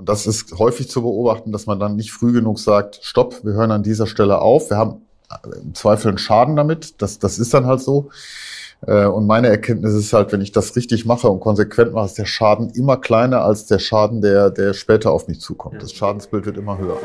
[0.00, 3.52] Und das ist häufig zu beobachten, dass man dann nicht früh genug sagt, stopp, wir
[3.52, 4.70] hören an dieser Stelle auf.
[4.70, 5.02] Wir haben
[5.62, 7.02] im Zweifel einen Schaden damit.
[7.02, 8.08] Das, das ist dann halt so.
[8.86, 12.16] Äh, und meine Erkenntnis ist halt, wenn ich das richtig mache und konsequent mache, ist
[12.16, 15.82] der Schaden immer kleiner als der Schaden, der, der später auf mich zukommt.
[15.82, 16.96] Das Schadensbild wird immer höher.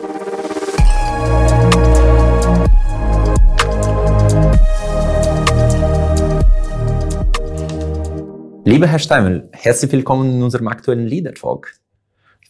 [8.64, 11.74] Lieber Herr Steimel, herzlich willkommen in unserem aktuellen Leader Talk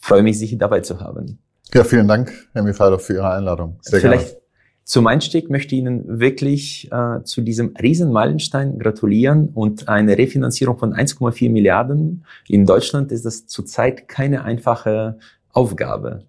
[0.06, 1.40] freue mich, Sie dabei zu haben.
[1.74, 3.80] Ja, vielen Dank, Herr Michailov, für Ihre Einladung.
[3.82, 4.42] Sehr Vielleicht gerne.
[4.84, 10.94] zum Einstieg möchte ich Ihnen wirklich äh, zu diesem Riesenmeilenstein gratulieren und eine Refinanzierung von
[10.94, 15.18] 1,4 Milliarden in Deutschland ist das zurzeit keine einfache
[15.52, 16.22] Aufgabe.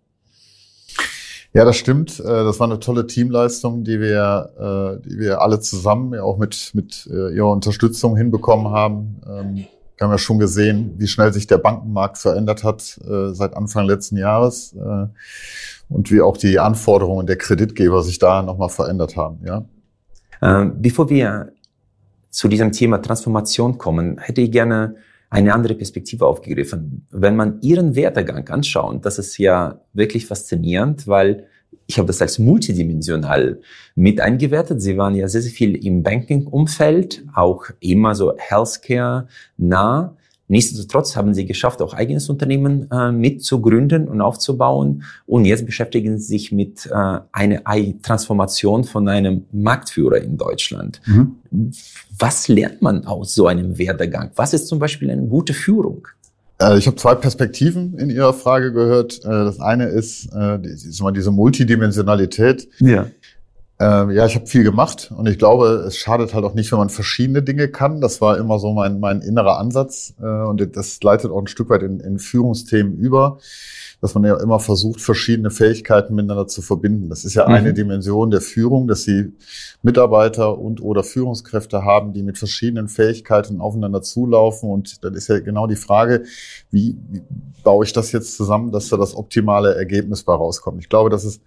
[1.53, 2.19] Ja, das stimmt.
[2.19, 6.71] Äh, das war eine tolle Teamleistung, die wir, äh, die wir alle zusammen auch mit,
[6.73, 9.69] mit äh, Ihrer Unterstützung hinbekommen haben.
[9.97, 13.87] Wir haben ja schon gesehen, wie schnell sich der Bankenmarkt verändert hat äh, seit Anfang
[13.87, 15.07] letzten Jahres äh,
[15.89, 19.41] und wie auch die Anforderungen der Kreditgeber sich da nochmal verändert haben.
[19.45, 19.65] Ja.
[20.43, 21.53] Ähm, bevor wir
[22.29, 24.97] zu diesem Thema Transformation kommen, hätte ich gerne
[25.31, 27.07] eine andere Perspektive aufgegriffen.
[27.11, 31.47] Wenn man Ihren Werdegang anschaut, das ist ja wirklich faszinierend, weil
[31.87, 33.61] ich habe das als multidimensional
[33.95, 34.83] mit eingewertet.
[34.83, 40.17] Sie waren ja sehr, sehr viel im Banking-Umfeld, auch immer so Healthcare nah.
[40.49, 45.03] Nichtsdestotrotz haben sie geschafft, auch eigenes Unternehmen äh, mitzugründen und aufzubauen.
[45.27, 47.63] Und jetzt beschäftigen sie sich mit äh, einer
[48.03, 51.01] Transformation von einem Marktführer in Deutschland.
[51.07, 51.37] Mhm.
[52.19, 54.31] Was lernt man aus so einem Werdegang?
[54.37, 56.07] Was ist zum Beispiel eine gute Führung?
[56.61, 59.25] Äh, ich habe zwei Perspektiven in Ihrer Frage gehört.
[59.25, 62.69] Äh, das eine ist, äh, diese Multidimensionalität.
[62.79, 63.07] Ja.
[63.79, 66.89] Ja, ich habe viel gemacht und ich glaube, es schadet halt auch nicht, wenn man
[66.89, 68.01] verschiedene Dinge kann.
[68.01, 71.83] Das war immer so mein, mein innerer Ansatz und das leitet auch ein Stück weit
[71.83, 73.39] in, in Führungsthemen über
[74.01, 77.09] dass man ja immer versucht, verschiedene Fähigkeiten miteinander zu verbinden.
[77.09, 77.55] Das ist ja mhm.
[77.55, 79.33] eine Dimension der Führung, dass sie
[79.83, 84.71] Mitarbeiter und oder Führungskräfte haben, die mit verschiedenen Fähigkeiten aufeinander zulaufen.
[84.71, 86.25] Und dann ist ja genau die Frage,
[86.71, 87.23] wie, wie
[87.65, 90.81] baue ich das jetzt zusammen, dass da das optimale Ergebnis bei rauskommt.
[90.81, 91.41] Ich glaube, das ist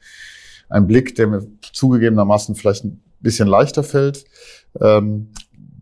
[0.70, 4.26] ein Blick, der mir zugegebenermaßen vielleicht ein bisschen leichter fällt.
[4.80, 5.30] Ähm,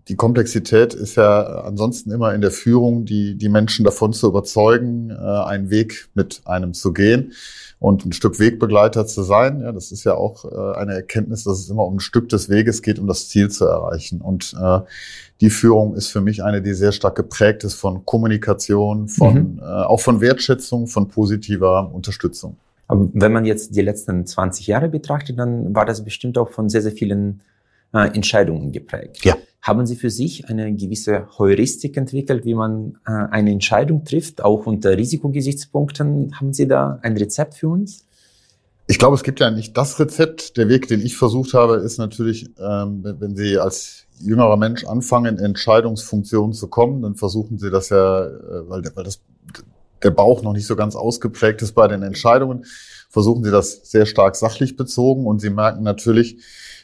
[0.08, 5.10] die Komplexität ist ja ansonsten immer in der Führung, die, die Menschen davon zu überzeugen,
[5.10, 7.34] äh, einen Weg mit einem zu gehen
[7.80, 9.60] und ein Stück Wegbegleiter zu sein.
[9.62, 12.48] Ja, das ist ja auch äh, eine Erkenntnis, dass es immer um ein Stück des
[12.48, 14.22] Weges geht, um das Ziel zu erreichen.
[14.22, 14.80] Und äh,
[15.42, 19.60] die Führung ist für mich eine, die sehr stark geprägt ist von Kommunikation, von mhm.
[19.60, 22.56] äh, auch von Wertschätzung, von positiver Unterstützung.
[22.88, 26.70] Aber wenn man jetzt die letzten 20 Jahre betrachtet, dann war das bestimmt auch von
[26.70, 27.42] sehr, sehr vielen
[27.94, 29.24] äh, Entscheidungen geprägt.
[29.26, 29.36] Ja.
[29.62, 34.66] Haben Sie für sich eine gewisse Heuristik entwickelt, wie man äh, eine Entscheidung trifft, auch
[34.66, 36.40] unter Risikogesichtspunkten?
[36.40, 38.06] Haben Sie da ein Rezept für uns?
[38.90, 40.56] Ich glaube, es gibt ja nicht das Rezept.
[40.56, 45.38] Der Weg, den ich versucht habe, ist natürlich, ähm, wenn Sie als jüngerer Mensch anfangen,
[45.38, 49.20] in Entscheidungsfunktionen zu kommen, dann versuchen Sie das ja, äh, weil, weil das,
[50.04, 52.66] der Bauch noch nicht so ganz ausgeprägt ist bei den Entscheidungen,
[53.10, 56.38] versuchen Sie das sehr stark sachlich bezogen und Sie merken natürlich,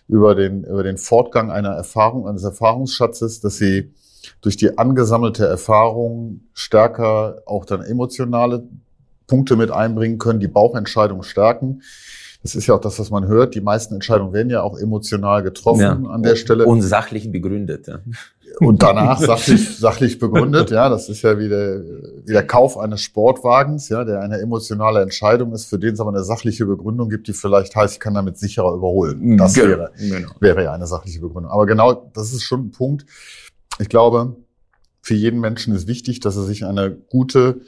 [0.07, 3.94] über den, über den Fortgang einer Erfahrung, eines Erfahrungsschatzes, dass sie
[4.41, 8.63] durch die angesammelte Erfahrung stärker auch dann emotionale
[9.28, 11.81] Punkte mit einbringen können, die Bauchentscheidung stärken.
[12.41, 13.56] Das ist ja auch das, was man hört.
[13.56, 16.66] Die meisten Entscheidungen werden ja auch emotional getroffen ja, an der Stelle.
[16.66, 17.88] Und sachlich begründet.
[17.88, 18.00] Ja
[18.59, 20.72] und danach sachlich, sachlich begründet.
[20.72, 21.81] Ja, das ist ja wie der,
[22.25, 26.12] wie der Kauf eines Sportwagens, ja, der eine emotionale Entscheidung ist, für den es aber
[26.12, 29.38] eine sachliche Begründung gibt, die vielleicht heißt, ich kann damit sicherer überholen.
[29.38, 29.68] Das genau.
[29.68, 30.30] wäre, genau.
[30.40, 31.52] wäre ja eine sachliche Begründung.
[31.52, 33.06] Aber genau, das ist schon ein Punkt.
[33.80, 34.36] Ich glaube,
[35.02, 37.62] für jeden Menschen ist wichtig, dass er sich eine gute,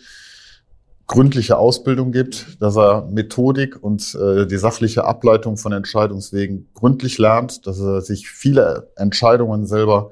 [1.08, 7.68] gründliche Ausbildung gibt, dass er Methodik und äh, die sachliche Ableitung von Entscheidungswegen gründlich lernt,
[7.68, 10.12] dass er sich viele Entscheidungen selber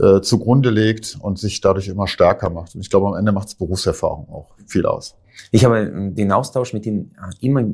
[0.00, 2.76] äh, zugrunde legt und sich dadurch immer stärker macht.
[2.76, 5.16] Und ich glaube, am Ende macht es Berufserfahrung auch viel aus.
[5.50, 7.64] Ich habe äh, den Austausch mit Ihnen äh, immer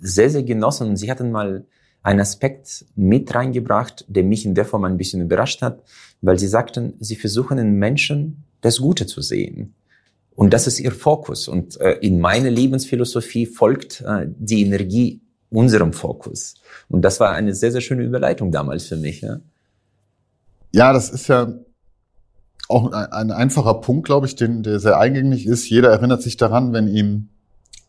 [0.00, 0.96] sehr, sehr genossen.
[0.96, 1.66] Sie hatten mal
[2.02, 5.82] einen Aspekt mit reingebracht, der mich in der Form ein bisschen überrascht hat,
[6.22, 9.74] weil Sie sagten, Sie versuchen in Menschen das Gute zu sehen.
[10.34, 11.48] Und das ist Ihr Fokus.
[11.48, 14.04] Und in meiner Lebensphilosophie folgt
[14.38, 15.20] die Energie
[15.50, 16.54] unserem Fokus.
[16.88, 19.20] Und das war eine sehr, sehr schöne Überleitung damals für mich.
[19.20, 19.40] Ja?
[20.78, 21.54] Ja, das ist ja
[22.68, 25.68] auch ein, ein einfacher Punkt, glaube ich, den, der sehr eingängig ist.
[25.68, 27.30] Jeder erinnert sich daran, wenn ihm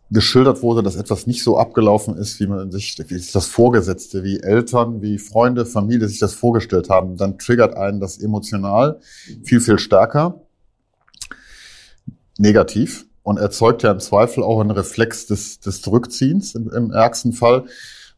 [0.10, 4.24] geschildert wurde, dass etwas nicht so abgelaufen ist, wie man sich, wie sich das Vorgesetzte,
[4.24, 9.00] wie Eltern, wie Freunde, Familie sich das vorgestellt haben, dann triggert einen das emotional
[9.44, 10.42] viel, viel stärker
[12.40, 13.06] negativ.
[13.22, 17.66] und erzeugt ja im Zweifel auch einen Reflex des, des Zurückziehens im, im ärgsten Fall.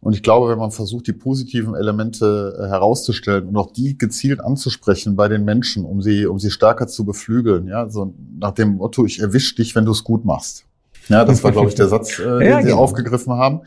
[0.01, 4.41] Und ich glaube, wenn man versucht, die positiven Elemente äh, herauszustellen und auch die gezielt
[4.41, 8.77] anzusprechen bei den Menschen, um sie, um sie stärker zu beflügeln, ja, so nach dem
[8.77, 10.65] Motto, ich erwisch dich, wenn du es gut machst.
[11.07, 12.79] Ja, das war, glaube ich, der Satz, äh, den ja, Sie genau.
[12.79, 13.61] aufgegriffen haben.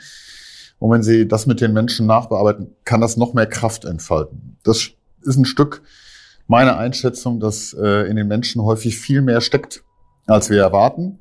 [0.80, 4.56] Und wenn Sie das mit den Menschen nachbearbeiten, kann das noch mehr Kraft entfalten.
[4.64, 4.90] Das
[5.22, 5.82] ist ein Stück
[6.48, 9.84] meiner Einschätzung, dass äh, in den Menschen häufig viel mehr steckt,
[10.26, 11.20] als wir erwarten.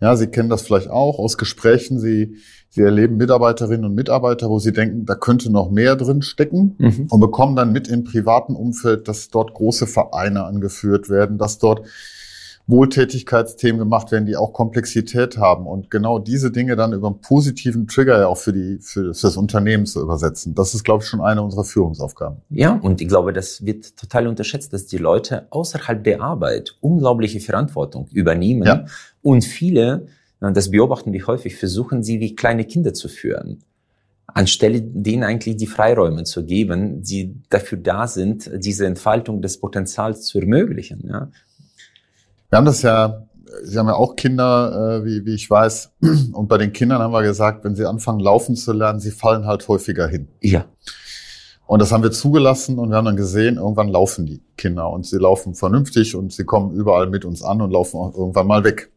[0.00, 1.98] Ja, Sie kennen das vielleicht auch aus Gesprächen.
[1.98, 2.36] Sie
[2.76, 7.06] Sie erleben Mitarbeiterinnen und Mitarbeiter, wo sie denken, da könnte noch mehr drin stecken mhm.
[7.08, 11.86] und bekommen dann mit im privaten Umfeld, dass dort große Vereine angeführt werden, dass dort
[12.66, 17.86] Wohltätigkeitsthemen gemacht werden, die auch Komplexität haben und genau diese Dinge dann über einen positiven
[17.86, 20.54] Trigger ja auch für die für das Unternehmen zu übersetzen.
[20.54, 22.42] Das ist, glaube ich, schon eine unserer Führungsaufgaben.
[22.50, 27.40] Ja, und ich glaube, das wird total unterschätzt, dass die Leute außerhalb der Arbeit unglaubliche
[27.40, 28.84] Verantwortung übernehmen ja.
[29.22, 30.08] und viele
[30.40, 33.62] das beobachten wir häufig, versuchen sie wie kleine Kinder zu führen,
[34.26, 40.26] anstelle denen eigentlich die Freiräume zu geben, die dafür da sind, diese Entfaltung des Potenzials
[40.26, 41.06] zu ermöglichen.
[41.08, 41.30] Ja.
[42.50, 43.26] Wir haben das ja,
[43.64, 45.92] Sie haben ja auch Kinder, äh, wie, wie ich weiß,
[46.32, 49.46] und bei den Kindern haben wir gesagt, wenn sie anfangen laufen zu lernen, sie fallen
[49.46, 50.28] halt häufiger hin.
[50.40, 50.66] Ja.
[51.66, 55.04] Und das haben wir zugelassen und wir haben dann gesehen, irgendwann laufen die Kinder und
[55.04, 58.62] sie laufen vernünftig und sie kommen überall mit uns an und laufen auch irgendwann mal
[58.62, 58.92] weg.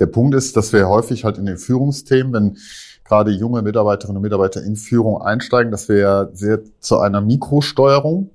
[0.00, 2.56] Der Punkt ist, dass wir häufig halt in den Führungsthemen, wenn
[3.04, 8.30] gerade junge Mitarbeiterinnen und Mitarbeiter in Führung einsteigen, dass wir ja sehr zu einer Mikrosteuerung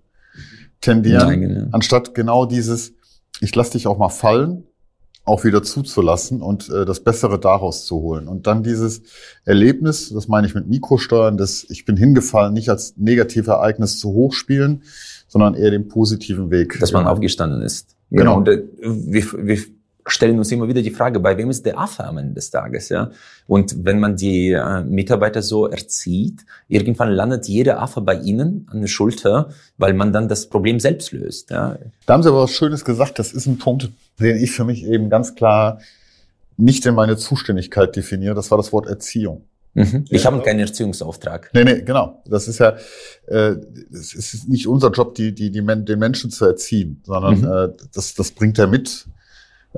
[0.82, 1.68] tendieren, Nein, genau.
[1.72, 2.94] anstatt genau dieses,
[3.40, 4.64] ich lass dich auch mal fallen,
[5.24, 8.28] auch wieder zuzulassen und äh, das Bessere daraus zu holen.
[8.28, 9.02] Und dann dieses
[9.44, 14.84] Erlebnis, das meine ich mit Mikrosteuern, das ich bin hingefallen, nicht als Negativereignis zu hochspielen,
[15.28, 16.78] sondern eher den positiven Weg.
[16.80, 17.96] Dass man aufgestanden ist.
[18.12, 18.44] Genau.
[18.44, 18.62] genau.
[18.84, 19.58] Wir, wir
[20.08, 22.90] stellen uns immer wieder die Frage, bei wem ist der Affe am Ende des Tages,
[22.90, 23.12] ja?
[23.48, 28.82] Und wenn man die äh, Mitarbeiter so erzieht, irgendwann landet jeder Affe bei ihnen an
[28.82, 31.78] der Schulter, weil man dann das Problem selbst löst, ja?
[32.06, 33.18] Da haben Sie aber was Schönes gesagt.
[33.18, 35.80] Das ist ein Punkt, den ich für mich eben ganz klar
[36.58, 38.36] nicht in meine Zuständigkeit definiere.
[38.36, 39.44] Das war das Wort Erziehung.
[39.74, 40.06] Mhm.
[40.10, 41.50] Ich ja, habe keinen Erziehungsauftrag.
[41.54, 42.22] Nee, nee, genau.
[42.26, 42.78] Das ist ja,
[43.28, 43.56] äh,
[43.92, 47.74] es ist nicht unser Job, die, die, die Men den Menschen zu erziehen, sondern mhm.
[47.74, 49.06] äh, das, das bringt er mit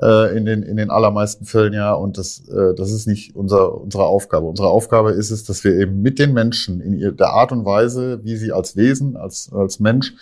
[0.00, 1.92] äh, in, den, in den allermeisten Fällen ja.
[1.92, 4.46] Und das, äh, das ist nicht unser, unsere Aufgabe.
[4.46, 7.64] Unsere Aufgabe ist es, dass wir eben mit den Menschen in ihr, der Art und
[7.64, 10.14] Weise, wie sie als Wesen, als, als Mensch,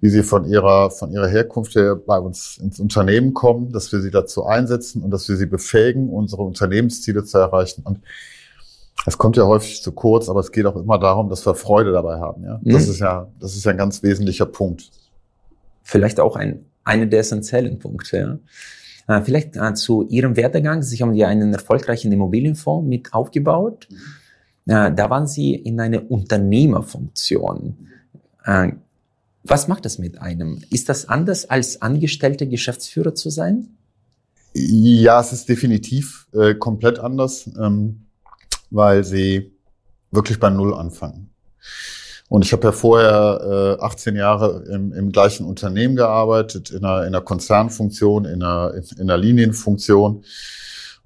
[0.00, 4.00] wie sie von ihrer, von ihrer Herkunft her bei uns ins Unternehmen kommen, dass wir
[4.00, 7.82] sie dazu einsetzen und dass wir sie befähigen, unsere Unternehmensziele zu erreichen.
[7.84, 8.00] Und
[9.06, 11.92] es kommt ja häufig zu kurz, aber es geht auch immer darum, dass wir Freude
[11.92, 12.44] dabei haben.
[12.44, 12.72] Ja, mhm.
[12.72, 14.90] das ist ja, das ist ja ein ganz wesentlicher Punkt.
[15.82, 18.16] Vielleicht auch ein einer der essentiellen Punkte.
[18.16, 18.38] Ja.
[19.08, 20.82] Äh, vielleicht äh, zu Ihrem Werdegang.
[20.82, 23.88] Sie haben ja einen erfolgreichen Immobilienfonds mit aufgebaut.
[23.90, 24.72] Mhm.
[24.72, 27.76] Äh, da waren Sie in einer Unternehmerfunktion.
[29.42, 30.62] Was macht das mit einem?
[30.70, 33.76] Ist das anders als angestellter Geschäftsführer zu sein?
[34.54, 38.06] Ja, es ist definitiv äh, komplett anders, ähm,
[38.70, 39.52] weil sie
[40.10, 41.30] wirklich bei Null anfangen.
[42.28, 47.02] Und ich habe ja vorher äh, 18 Jahre im, im gleichen Unternehmen gearbeitet, in einer,
[47.02, 50.24] in einer Konzernfunktion, in einer, in einer Linienfunktion.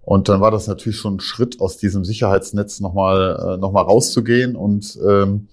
[0.02, 3.82] Und dann war das natürlich schon ein Schritt aus diesem Sicherheitsnetz nochmal äh, noch mal
[3.82, 4.56] rauszugehen.
[4.56, 5.48] Und ähm,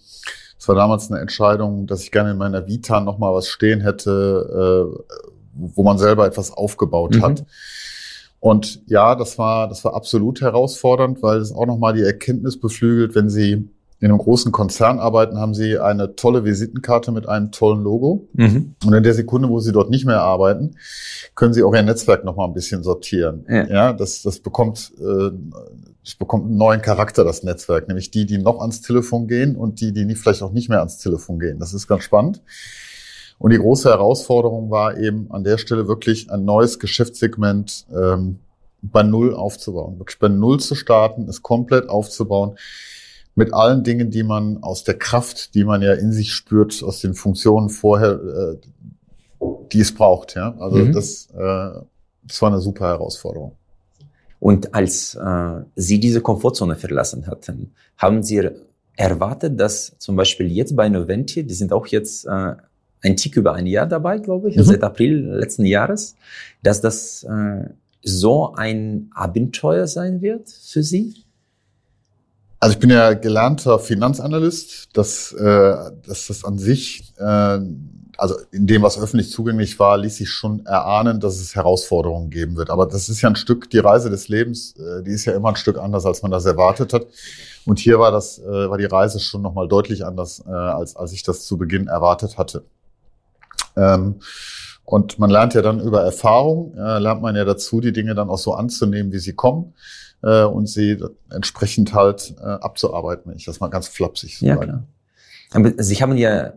[0.58, 4.96] es war damals eine Entscheidung, dass ich gerne in meiner Vita nochmal was stehen hätte,
[4.96, 5.16] äh,
[5.54, 7.24] wo man selber etwas aufgebaut mhm.
[7.24, 7.46] hat.
[8.40, 13.16] Und ja, das war, das war absolut herausfordernd, weil es auch nochmal die Erkenntnis beflügelt,
[13.16, 13.68] wenn Sie
[14.00, 18.28] in einem großen Konzern arbeiten, haben sie eine tolle Visitenkarte mit einem tollen Logo.
[18.34, 18.76] Mhm.
[18.86, 20.76] Und in der Sekunde, wo sie dort nicht mehr arbeiten,
[21.34, 23.46] können sie auch ihr Netzwerk noch mal ein bisschen sortieren.
[23.50, 25.32] Ja, ja das, das bekommt, äh,
[26.04, 27.88] das bekommt einen neuen Charakter, das Netzwerk.
[27.88, 30.80] Nämlich die, die noch ans Telefon gehen und die, die nicht, vielleicht auch nicht mehr
[30.80, 31.58] ans Telefon gehen.
[31.58, 32.44] Das ist ganz spannend.
[33.40, 38.40] Und die große Herausforderung war eben an der Stelle wirklich ein neues Geschäftssegment ähm,
[38.84, 39.98] bei Null aufzubauen.
[39.98, 42.58] Wirklich bei Null zu starten, es komplett aufzubauen
[43.38, 47.02] mit allen Dingen, die man aus der Kraft, die man ja in sich spürt, aus
[47.02, 50.34] den Funktionen vorher, äh, die es braucht.
[50.34, 50.92] Ja, also mhm.
[50.92, 51.80] das, äh,
[52.24, 53.52] das war eine super Herausforderung.
[54.40, 58.50] Und als äh, Sie diese Komfortzone verlassen hatten, haben Sie
[58.96, 62.56] erwartet, dass zum Beispiel jetzt bei Noventi, die sind auch jetzt äh,
[63.04, 64.64] ein Tick über ein Jahr dabei, glaube ich, mhm.
[64.64, 66.16] seit April letzten Jahres,
[66.64, 67.70] dass das äh,
[68.02, 71.27] so ein Abenteuer sein wird für Sie?
[72.60, 77.60] Also ich bin ja gelernter Finanzanalyst, dass, äh, dass das an sich äh,
[78.18, 82.58] also in dem, was öffentlich zugänglich war, ließ sich schon erahnen, dass es Herausforderungen geben
[82.58, 82.70] wird.
[82.70, 85.50] Aber das ist ja ein Stück, die Reise des Lebens, äh, die ist ja immer
[85.50, 87.06] ein Stück anders, als man das erwartet hat.
[87.66, 91.14] Und hier war das, äh, war die Reise schon nochmal deutlich anders, äh, als, als
[91.14, 92.64] ich das zu Beginn erwartet hatte.
[93.76, 94.16] Ähm,
[94.84, 98.30] und man lernt ja dann über Erfahrung, äh, lernt man ja dazu, die Dinge dann
[98.30, 99.74] auch so anzunehmen, wie sie kommen
[100.24, 100.98] äh, und sie
[101.30, 104.66] entsprechend halt äh, abzuarbeiten, wenn ich das mal ganz flapsig so ja, sage.
[104.68, 104.88] Klar.
[105.52, 106.54] Aber Sie haben ja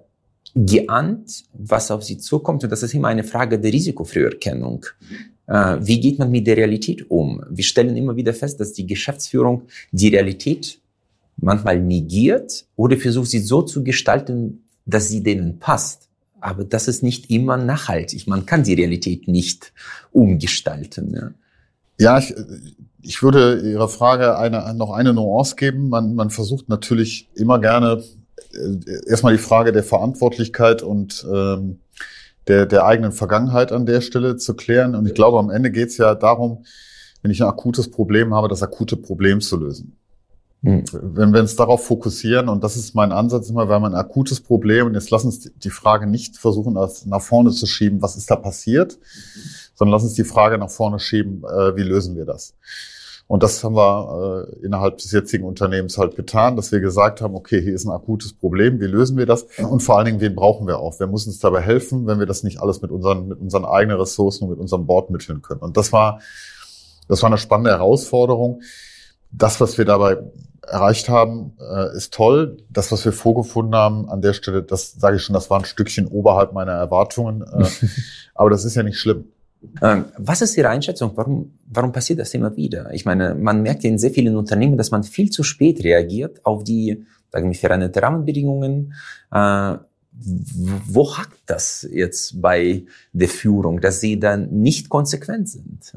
[0.55, 4.87] geahnt, was auf Sie zukommt und das ist immer eine Frage der Risikofrüherkennung.
[5.47, 7.43] Äh, wie geht man mit der Realität um?
[7.49, 9.63] Wir stellen immer wieder fest, dass die Geschäftsführung
[9.93, 10.81] die Realität
[11.37, 16.09] manchmal negiert oder versucht sie so zu gestalten, dass sie denen passt.
[16.41, 18.27] Aber das ist nicht immer nachhaltig.
[18.27, 19.73] Man kann die Realität nicht
[20.11, 21.15] umgestalten.
[21.15, 21.31] Ja,
[22.01, 22.35] ja ich,
[23.03, 25.89] ich würde Ihrer Frage eine, noch eine Nuance geben.
[25.89, 28.03] Man, man versucht natürlich immer gerne
[28.53, 31.81] äh, erstmal die Frage der Verantwortlichkeit und ähm,
[32.47, 34.95] der, der eigenen Vergangenheit an der Stelle zu klären.
[34.95, 36.65] Und ich glaube, am Ende geht es ja darum,
[37.23, 39.97] wenn ich ein akutes Problem habe, das akute Problem zu lösen.
[40.63, 40.85] Mhm.
[40.93, 44.41] Wenn wir uns darauf fokussieren, und das ist mein Ansatz immer, wir haben ein akutes
[44.41, 48.31] Problem, und jetzt lass uns die Frage nicht versuchen, nach vorne zu schieben, was ist
[48.31, 49.41] da passiert, mhm.
[49.81, 52.55] Sondern lass uns die Frage nach vorne schieben, äh, wie lösen wir das?
[53.27, 57.35] Und das haben wir äh, innerhalb des jetzigen Unternehmens halt getan, dass wir gesagt haben,
[57.35, 59.47] okay, hier ist ein akutes Problem, wie lösen wir das?
[59.57, 61.01] Und vor allen Dingen, wen brauchen wir auch?
[61.01, 63.99] Wer muss uns dabei helfen, wenn wir das nicht alles mit unseren, mit unseren eigenen
[63.99, 65.61] Ressourcen und mit unserem Board mitteln können?
[65.61, 66.21] Und das war,
[67.09, 68.61] das war eine spannende Herausforderung.
[69.31, 70.19] Das, was wir dabei
[70.61, 72.59] erreicht haben, äh, ist toll.
[72.69, 75.65] Das, was wir vorgefunden haben an der Stelle, das sage ich schon, das war ein
[75.65, 77.41] Stückchen oberhalb meiner Erwartungen.
[77.41, 77.67] Äh,
[78.35, 79.25] aber das ist ja nicht schlimm.
[79.83, 81.13] Ähm, was ist Ihre Einschätzung?
[81.15, 82.93] Warum, warum passiert das immer wieder?
[82.93, 86.65] Ich meine, man merkt in sehr vielen Unternehmen, dass man viel zu spät reagiert auf
[86.65, 88.95] die, sagen wir, veränderte Rahmenbedingungen.
[89.33, 89.77] Äh,
[90.13, 95.93] wo hackt das jetzt bei der Führung, dass sie dann nicht konsequent sind?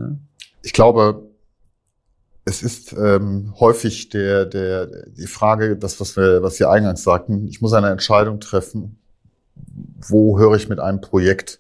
[0.61, 1.29] Ich glaube,
[2.45, 7.47] es ist ähm, häufig der, der, die Frage, das, was wir, was Sie eingangs sagten,
[7.47, 8.99] ich muss eine Entscheidung treffen,
[10.07, 11.59] wo höre ich mit einem Projekt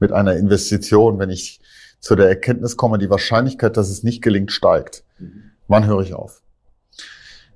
[0.00, 1.60] mit einer Investition, wenn ich
[2.00, 5.04] zu der Erkenntnis komme, die Wahrscheinlichkeit, dass es nicht gelingt, steigt.
[5.18, 5.52] Mhm.
[5.68, 6.42] Wann höre ich auf?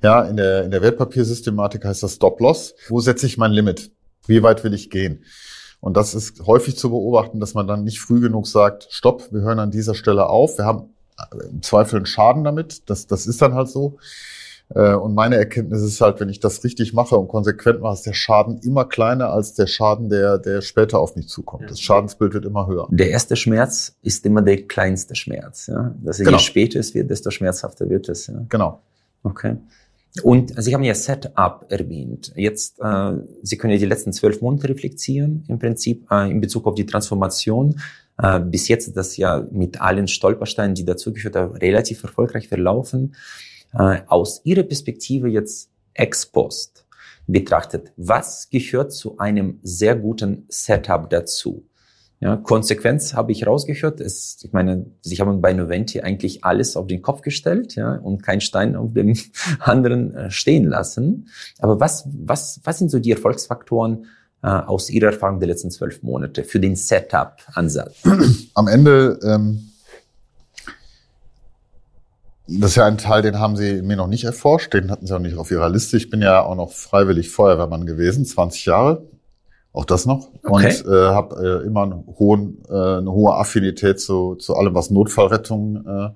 [0.02, 2.74] Ja, in der, in der Wertpapiersystematik heißt das Stop-Loss.
[2.88, 3.90] Wo setze ich mein Limit?
[4.26, 5.24] Wie weit will ich gehen?
[5.80, 9.40] Und das ist häufig zu beobachten, dass man dann nicht früh genug sagt, stopp, wir
[9.40, 10.58] hören an dieser Stelle auf.
[10.58, 10.94] Wir haben
[11.50, 12.88] im Zweifel einen Schaden damit.
[12.88, 13.98] Das, das ist dann halt so.
[14.71, 18.06] Äh, und meine Erkenntnis ist halt, wenn ich das richtig mache und konsequent mache, ist
[18.06, 21.71] der Schaden immer kleiner als der Schaden, der, der später auf mich zukommt.
[21.71, 22.88] Das Schadensbild wird immer höher.
[22.90, 25.66] Der erste Schmerz ist immer der kleinste Schmerz.
[25.66, 25.94] Ja?
[26.02, 26.33] Dass genau.
[26.33, 28.26] je später es wird, desto schmerzhafter wird es.
[28.28, 28.44] Ja?
[28.49, 28.80] Genau.
[29.23, 29.56] Okay.
[30.23, 32.33] Und Sie haben ja Setup erwähnt.
[32.37, 36.66] Jetzt, äh, Sie können ja die letzten zwölf Monate reflektieren, im Prinzip, äh, in Bezug
[36.66, 37.80] auf die Transformation.
[38.18, 43.14] Äh, bis jetzt ist das ja mit allen Stolpersteinen, die dazugehört haben, relativ erfolgreich verlaufen
[43.76, 46.84] äh, aus Ihrer Perspektive jetzt ex post
[47.26, 51.64] betrachtet, was gehört zu einem sehr guten Setup dazu?
[52.20, 54.00] Ja, Konsequenz habe ich rausgehört.
[54.00, 58.22] Es, ich meine, Sie haben bei Noventi eigentlich alles auf den Kopf gestellt ja, und
[58.22, 59.14] keinen Stein auf dem
[59.58, 61.28] anderen äh, stehen lassen.
[61.58, 64.06] Aber was, was, was sind so die Erfolgsfaktoren
[64.42, 67.96] äh, aus Ihrer Erfahrung der letzten zwölf Monate für den Setup-Ansatz?
[68.54, 69.70] Am Ende ähm,
[72.46, 75.14] das ist ja ein Teil, den haben Sie mir noch nicht erforscht, den hatten Sie
[75.14, 75.96] auch nicht auf Ihrer Liste.
[75.96, 79.04] Ich bin ja auch noch freiwillig Feuerwehrmann gewesen, 20 Jahre,
[79.72, 80.28] auch das noch.
[80.42, 80.82] Okay.
[80.82, 84.90] Und äh, habe äh, immer einen hohen, äh, eine hohe Affinität zu, zu allem, was
[84.90, 86.10] Notfallrettung äh,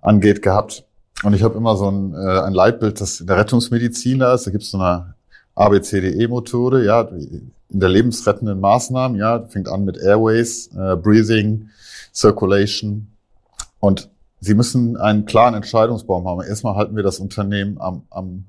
[0.00, 0.84] angeht, gehabt.
[1.24, 4.46] Und ich habe immer so ein, äh, ein Leitbild, das in der Rechnungsmedizin da ist.
[4.46, 5.14] Da gibt es so eine
[5.56, 11.68] ABCDE-Methode, ja, in der lebensrettenden Maßnahmen, ja, fängt an mit Airways, äh, Breathing,
[12.12, 13.08] Circulation
[13.80, 14.08] und
[14.40, 16.42] Sie müssen einen klaren Entscheidungsbaum haben.
[16.42, 18.46] Erstmal halten wir das Unternehmen am, am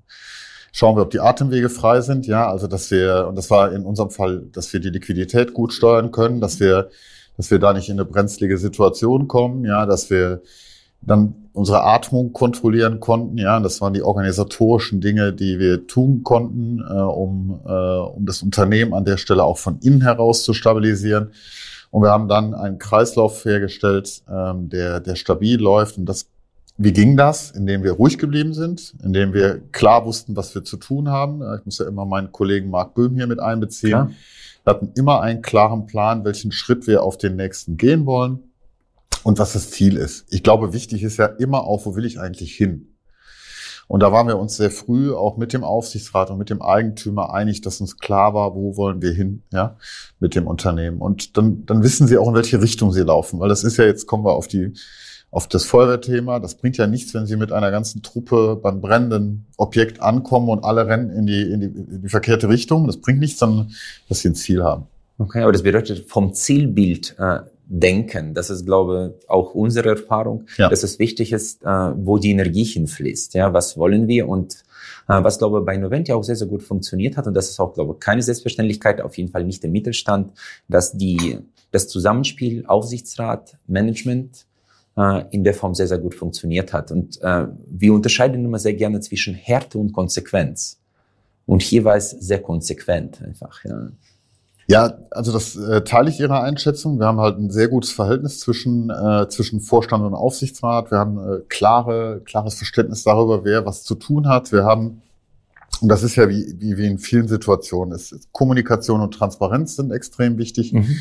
[0.71, 3.85] schauen wir, ob die Atemwege frei sind, ja, also dass wir, und das war in
[3.85, 6.89] unserem Fall, dass wir die Liquidität gut steuern können, dass wir,
[7.37, 10.41] dass wir da nicht in eine brenzlige Situation kommen, ja, dass wir
[11.01, 16.79] dann unsere Atmung kontrollieren konnten, ja, das waren die organisatorischen Dinge, die wir tun konnten,
[16.79, 21.31] äh, um, äh, um das Unternehmen an der Stelle auch von innen heraus zu stabilisieren.
[21.91, 25.97] Und wir haben dann einen Kreislauf hergestellt, ähm, der, der stabil läuft.
[25.97, 26.27] Und das,
[26.77, 27.51] wie ging das?
[27.51, 31.41] Indem wir ruhig geblieben sind, indem wir klar wussten, was wir zu tun haben.
[31.59, 33.91] Ich muss ja immer meinen Kollegen Marc Böhm hier mit einbeziehen.
[33.91, 34.11] Klar.
[34.63, 38.39] Wir hatten immer einen klaren Plan, welchen Schritt wir auf den nächsten gehen wollen
[39.23, 40.25] und was das Ziel ist.
[40.29, 42.90] Ich glaube, wichtig ist ja immer auch, wo will ich eigentlich hin?
[43.91, 47.33] Und da waren wir uns sehr früh auch mit dem Aufsichtsrat und mit dem Eigentümer
[47.33, 49.75] einig, dass uns klar war, wo wollen wir hin, ja,
[50.21, 50.99] mit dem Unternehmen.
[51.01, 53.83] Und dann, dann wissen sie auch, in welche Richtung sie laufen, weil das ist ja
[53.83, 54.71] jetzt kommen wir auf die
[55.29, 56.39] auf das Feuerwehrthema.
[56.39, 60.63] Das bringt ja nichts, wenn Sie mit einer ganzen Truppe beim brennenden Objekt ankommen und
[60.63, 62.87] alle rennen in die, in die, in die verkehrte Richtung.
[62.87, 63.73] Das bringt nichts, sondern
[64.07, 64.87] dass Sie ein Ziel haben.
[65.17, 67.39] Okay, aber das bedeutet vom Zielbild äh,
[67.71, 68.33] denken.
[68.33, 70.67] Das ist, glaube ich, auch unsere Erfahrung, ja.
[70.67, 73.33] dass es wichtig ist, äh, wo die Energie hinfließt.
[73.33, 74.55] Ja, was wollen wir und
[75.07, 77.27] äh, was, glaube ich, bei Novent auch sehr, sehr gut funktioniert hat.
[77.27, 80.33] Und das ist auch, glaube ich, keine Selbstverständlichkeit, auf jeden Fall nicht im Mittelstand,
[80.67, 81.39] dass die,
[81.71, 84.45] das Zusammenspiel Aufsichtsrat, Management,
[84.97, 86.91] äh, in der Form sehr, sehr gut funktioniert hat.
[86.91, 90.77] Und äh, wir unterscheiden immer sehr gerne zwischen Härte und Konsequenz.
[91.45, 93.63] Und hier war es sehr konsequent einfach.
[93.63, 93.91] Ja.
[94.71, 96.97] Ja, also das äh, teile ich Ihrer Einschätzung.
[96.97, 100.91] Wir haben halt ein sehr gutes Verhältnis zwischen, äh, zwischen Vorstand und Aufsichtsrat.
[100.91, 104.53] Wir haben äh, klare, klares Verständnis darüber, wer was zu tun hat.
[104.53, 105.01] Wir haben,
[105.81, 109.91] und das ist ja wie, wie, wie in vielen Situationen, ist, Kommunikation und Transparenz sind
[109.91, 110.71] extrem wichtig.
[110.71, 110.99] Mhm.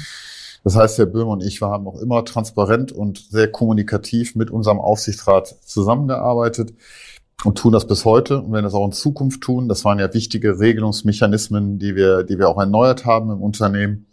[0.65, 4.51] Das heißt, Herr Böhmer und ich, wir haben auch immer transparent und sehr kommunikativ mit
[4.51, 6.73] unserem Aufsichtsrat zusammengearbeitet
[7.45, 9.69] und tun das bis heute und werden das auch in Zukunft tun.
[9.69, 14.07] Das waren ja wichtige Regelungsmechanismen, die wir, die wir auch erneuert haben im Unternehmen,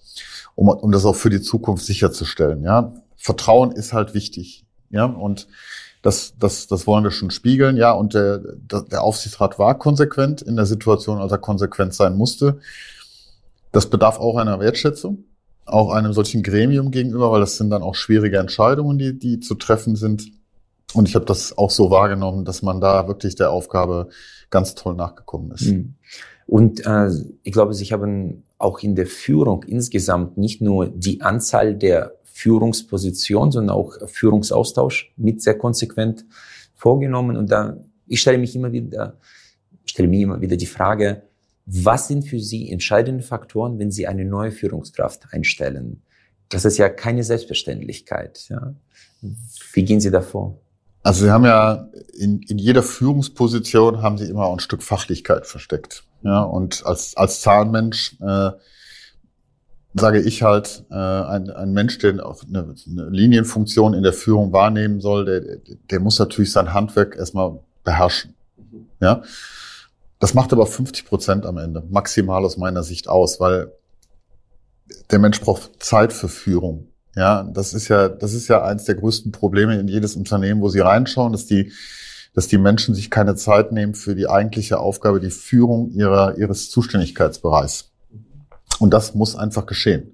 [0.55, 2.63] um, um das auch für die Zukunft sicherzustellen.
[2.63, 4.65] Ja, Vertrauen ist halt wichtig.
[4.89, 5.47] Ja, und
[6.01, 7.75] das, das, das wollen wir schon spiegeln.
[7.75, 12.59] Ja, und der, der Aufsichtsrat war konsequent in der Situation, als er konsequent sein musste.
[13.73, 15.25] Das bedarf auch einer Wertschätzung,
[15.65, 19.55] auch einem solchen Gremium gegenüber, weil das sind dann auch schwierige Entscheidungen, die, die zu
[19.55, 20.31] treffen sind.
[20.93, 24.09] Und ich habe das auch so wahrgenommen, dass man da wirklich der Aufgabe
[24.49, 25.67] ganz toll nachgekommen ist.
[25.67, 25.95] Mhm.
[26.45, 27.09] Und äh,
[27.43, 33.51] ich glaube, Sie haben auch in der Führung insgesamt nicht nur die Anzahl der Führungspositionen,
[33.51, 36.25] sondern auch Führungsaustausch mit sehr konsequent
[36.73, 37.35] vorgenommen.
[37.35, 37.77] Und da
[38.07, 39.17] ich stelle mich immer wieder,
[39.85, 41.23] stelle mir immer wieder die Frage,
[41.65, 46.01] was sind für Sie entscheidende Faktoren, wenn Sie eine neue Führungskraft einstellen?
[46.49, 48.47] Das ist ja keine Selbstverständlichkeit.
[48.49, 48.73] Ja.
[49.73, 50.57] Wie gehen Sie davor?
[51.07, 51.87] Also Sie haben ja
[52.17, 56.03] in, in jeder Führungsposition haben Sie immer ein Stück Fachlichkeit versteckt.
[56.21, 58.51] Ja, und als, als Zahlenmensch äh,
[59.93, 64.51] sage ich halt, äh, ein, ein Mensch, der auch eine, eine Linienfunktion in der Führung
[64.51, 68.33] wahrnehmen soll, der, der muss natürlich sein Handwerk erstmal beherrschen.
[68.99, 69.21] Ja,
[70.19, 73.71] das macht aber 50 Prozent am Ende, maximal aus meiner Sicht aus, weil
[75.09, 76.89] der Mensch braucht Zeit für Führung.
[77.17, 80.69] Ja, das ist ja, das ist ja eins der größten Probleme in jedes Unternehmen, wo
[80.69, 81.71] Sie reinschauen, dass die,
[82.35, 86.69] dass die Menschen sich keine Zeit nehmen für die eigentliche Aufgabe, die Führung ihrer, ihres
[86.69, 87.89] Zuständigkeitsbereichs.
[88.77, 90.13] Und das muss einfach geschehen.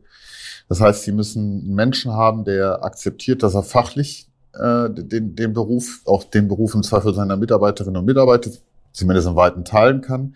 [0.69, 5.51] Das heißt, Sie müssen einen Menschen haben, der akzeptiert, dass er fachlich äh, den, den
[5.51, 8.49] Beruf, auch den Beruf im Zweifel seiner Mitarbeiterinnen und Mitarbeiter
[8.93, 10.35] zumindest in weiten teilen kann.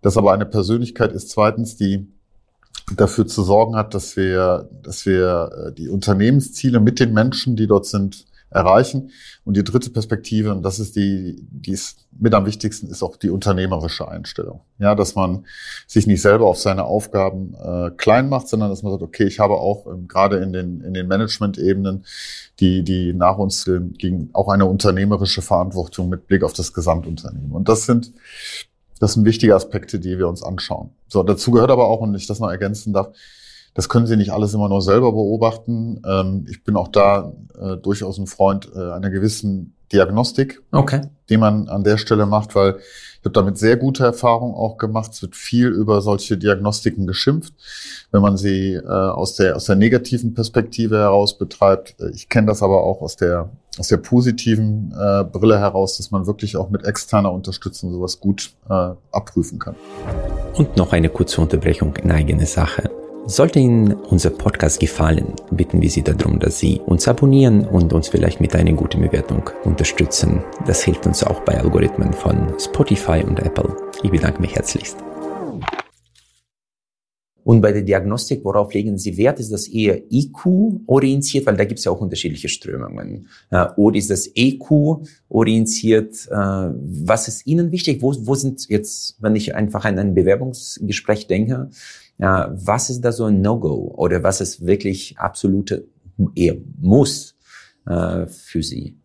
[0.00, 2.10] Das aber eine Persönlichkeit ist zweitens, die
[2.96, 7.66] dafür zu sorgen hat, dass wir, dass wir äh, die Unternehmensziele mit den Menschen, die
[7.66, 9.10] dort sind, erreichen.
[9.44, 13.16] Und die dritte Perspektive, und das ist die, die ist mit am wichtigsten, ist auch
[13.16, 14.60] die unternehmerische Einstellung.
[14.78, 15.46] Ja, dass man
[15.86, 19.38] sich nicht selber auf seine Aufgaben äh, klein macht, sondern dass man sagt, okay, ich
[19.38, 22.04] habe auch ähm, gerade in den, in den Management-Ebenen,
[22.58, 23.64] die, die nach uns
[23.98, 27.52] ging, auch eine unternehmerische Verantwortung mit Blick auf das Gesamtunternehmen.
[27.52, 28.12] Und das sind,
[29.00, 30.90] das sind wichtige Aspekte, die wir uns anschauen.
[31.08, 33.08] So, dazu gehört aber auch, und ich das noch ergänzen darf,
[33.74, 36.02] das können Sie nicht alles immer nur selber beobachten.
[36.04, 41.02] Ähm, ich bin auch da äh, durchaus ein Freund äh, einer gewissen Diagnostik, okay.
[41.28, 45.12] die man an der Stelle macht, weil ich habe damit sehr gute Erfahrungen auch gemacht.
[45.12, 47.54] Es wird viel über solche Diagnostiken geschimpft,
[48.12, 51.96] wenn man sie äh, aus der aus der negativen Perspektive heraus betreibt.
[52.12, 56.26] Ich kenne das aber auch aus der aus der positiven äh, Brille heraus, dass man
[56.26, 59.76] wirklich auch mit externer Unterstützung sowas gut äh, abprüfen kann.
[60.54, 62.90] Und noch eine kurze Unterbrechung in eigene Sache.
[63.26, 68.08] Sollte Ihnen unser Podcast gefallen, bitten wir Sie darum, dass Sie uns abonnieren und uns
[68.08, 70.42] vielleicht mit einer guten Bewertung unterstützen.
[70.66, 73.76] Das hilft uns auch bei Algorithmen von Spotify und Apple.
[74.02, 74.96] Ich bedanke mich herzlichst.
[77.50, 79.40] Und bei der Diagnostik, worauf legen Sie Wert?
[79.40, 81.46] Ist das eher IQ-orientiert?
[81.46, 83.26] Weil da gibt es ja auch unterschiedliche Strömungen.
[83.50, 86.28] Äh, oder ist das EQ-orientiert?
[86.30, 88.02] Äh, was ist Ihnen wichtig?
[88.02, 91.70] Wo, wo sind jetzt, wenn ich einfach an ein Bewerbungsgespräch denke,
[92.18, 95.88] ja, was ist da so ein No-Go oder was ist wirklich absolute
[96.36, 97.34] eher Muss
[97.84, 98.99] äh, für Sie?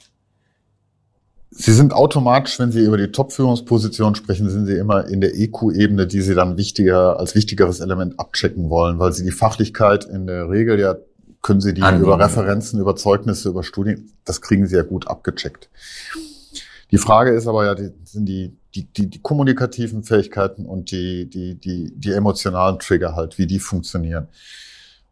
[1.57, 6.05] Sie sind automatisch, wenn Sie über die Top-Führungsposition sprechen, sind Sie immer in der EQ-Ebene,
[6.05, 10.49] die Sie dann wichtiger als wichtigeres Element abchecken wollen, weil Sie die Fachlichkeit in der
[10.49, 10.95] Regel ja
[11.41, 12.05] können Sie die Annehmen.
[12.05, 15.69] über Referenzen, über Zeugnisse, über Studien, das kriegen Sie ja gut abgecheckt.
[16.91, 21.29] Die Frage ist aber ja, die, sind die, die, die, die kommunikativen Fähigkeiten und die,
[21.29, 24.27] die, die, die emotionalen Trigger halt, wie die funktionieren.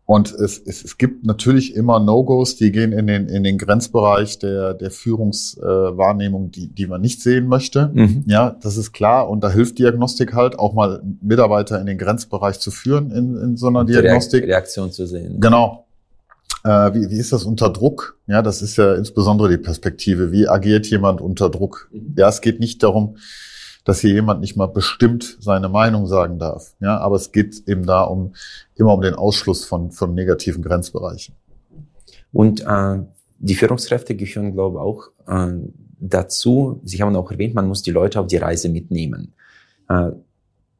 [0.06, 4.38] Und es, es, es gibt natürlich immer No-Gos, die gehen in den, in den Grenzbereich
[4.38, 7.89] der, der Führungswahrnehmung, äh, die, die man nicht sehen möchte.
[7.94, 8.26] Mhm.
[8.28, 9.30] Ja, das ist klar.
[9.30, 13.58] Und da hilft Diagnostik halt, auch mal Mitarbeiter in den Grenzbereich zu führen in, in
[13.58, 14.44] so einer Diagnostik.
[14.44, 15.39] Reaktion zu sehen.
[15.39, 15.86] Genau.
[16.66, 18.18] Äh, wie, wie ist das unter Druck?
[18.28, 20.34] Ja, das ist ja insbesondere die Perspektive.
[20.34, 21.89] Wie agiert jemand unter Druck?
[21.94, 22.16] Mhm.
[22.18, 23.16] Ja, es geht nicht darum,
[23.84, 26.76] dass hier jemand nicht mal bestimmt seine Meinung sagen darf.
[26.80, 28.34] Ja, aber es geht eben da um
[28.76, 31.36] immer um den Ausschluss von, von negativen Grenzbereichen.
[32.32, 33.00] Und äh,
[33.39, 35.54] die Führungskräfte gehören, glaube ich, auch äh,
[36.00, 36.82] dazu.
[36.84, 39.34] Sie haben auch erwähnt, man muss die Leute auf die Reise mitnehmen.
[39.89, 40.12] Äh,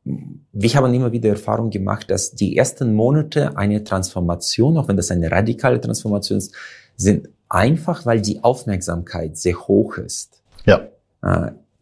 [0.06, 5.12] wir haben immer wieder Erfahrung gemacht, dass die ersten Monate eine Transformation, auch wenn das
[5.12, 6.54] eine radikale Transformation ist,
[6.98, 10.42] sind einfach, weil die Aufmerksamkeit sehr hoch ist.
[10.66, 10.88] Ja.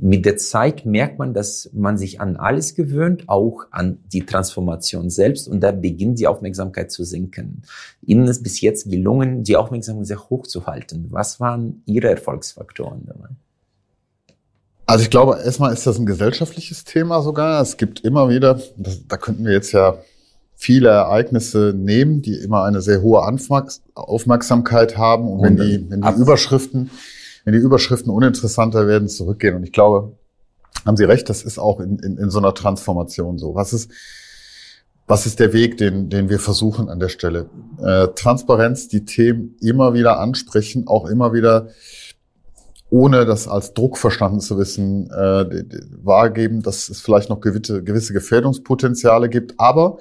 [0.03, 5.11] Mit der Zeit merkt man, dass man sich an alles gewöhnt, auch an die Transformation
[5.11, 7.61] selbst, und da beginnt die Aufmerksamkeit zu sinken.
[8.01, 11.05] Ihnen ist bis jetzt gelungen, die Aufmerksamkeit sehr hoch zu halten.
[11.11, 13.27] Was waren Ihre Erfolgsfaktoren dabei?
[14.87, 17.61] Also ich glaube, erstmal ist das ein gesellschaftliches Thema sogar.
[17.61, 18.59] Es gibt immer wieder,
[19.07, 19.99] da könnten wir jetzt ja
[20.55, 23.21] viele Ereignisse nehmen, die immer eine sehr hohe
[23.93, 25.27] Aufmerksamkeit haben.
[25.27, 26.89] Und wenn die, wenn die Überschriften
[27.43, 29.55] wenn die Überschriften uninteressanter werden, zurückgehen.
[29.55, 30.13] Und ich glaube,
[30.85, 33.55] haben Sie recht, das ist auch in, in, in so einer Transformation so.
[33.55, 33.91] Was ist,
[35.07, 37.49] was ist der Weg, den, den wir versuchen an der Stelle?
[37.83, 41.69] Äh, Transparenz, die Themen immer wieder ansprechen, auch immer wieder
[42.89, 45.63] ohne das als Druck verstanden zu wissen, äh,
[46.03, 49.57] wahrgeben, dass es vielleicht noch gewisse, gewisse Gefährdungspotenziale gibt.
[49.59, 49.97] Aber,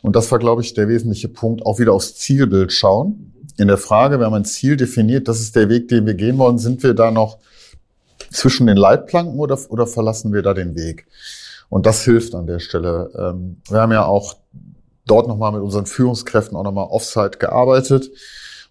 [0.00, 3.76] und das war, glaube ich, der wesentliche Punkt, auch wieder aufs Zielbild schauen in der
[3.76, 6.82] Frage, wir haben ein Ziel definiert, das ist der Weg, den wir gehen wollen, sind
[6.82, 7.38] wir da noch
[8.30, 11.06] zwischen den Leitplanken oder, oder verlassen wir da den Weg?
[11.68, 13.10] Und das hilft an der Stelle.
[13.16, 14.36] Ähm, wir haben ja auch
[15.06, 18.10] dort nochmal mit unseren Führungskräften auch nochmal offsite gearbeitet,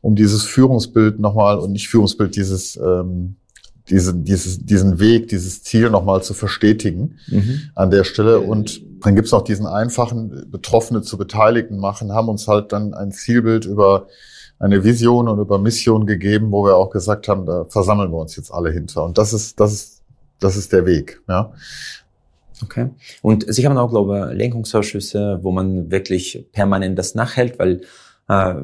[0.01, 3.35] um dieses Führungsbild nochmal und nicht Führungsbild, dieses, ähm,
[3.89, 7.61] diesen, dieses, diesen Weg, dieses Ziel nochmal zu verstetigen mhm.
[7.75, 8.39] an der Stelle.
[8.39, 13.11] Und dann gibt's auch diesen einfachen Betroffene zu Beteiligten machen, haben uns halt dann ein
[13.11, 14.07] Zielbild über
[14.59, 18.35] eine Vision und über Mission gegeben, wo wir auch gesagt haben, da versammeln wir uns
[18.35, 19.05] jetzt alle hinter.
[19.05, 20.03] Und das ist, das ist,
[20.39, 21.53] das ist der Weg, ja.
[22.61, 22.89] Okay.
[23.21, 27.81] Und Sie haben auch, glaube ich, Lenkungsausschüsse, wo man wirklich permanent das nachhält, weil
[28.27, 28.55] äh,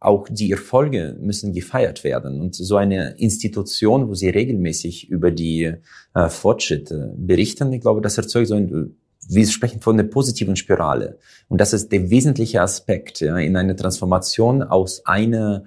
[0.00, 2.40] auch die Erfolge müssen gefeiert werden.
[2.40, 5.72] Und so eine Institution, wo Sie regelmäßig über die
[6.14, 8.96] äh, Fortschritte berichten, ich glaube, das erzeugt so ein
[9.28, 11.18] wir sprechen von der positiven Spirale.
[11.48, 15.64] Und das ist der wesentliche Aspekt ja, in einer Transformation aus einer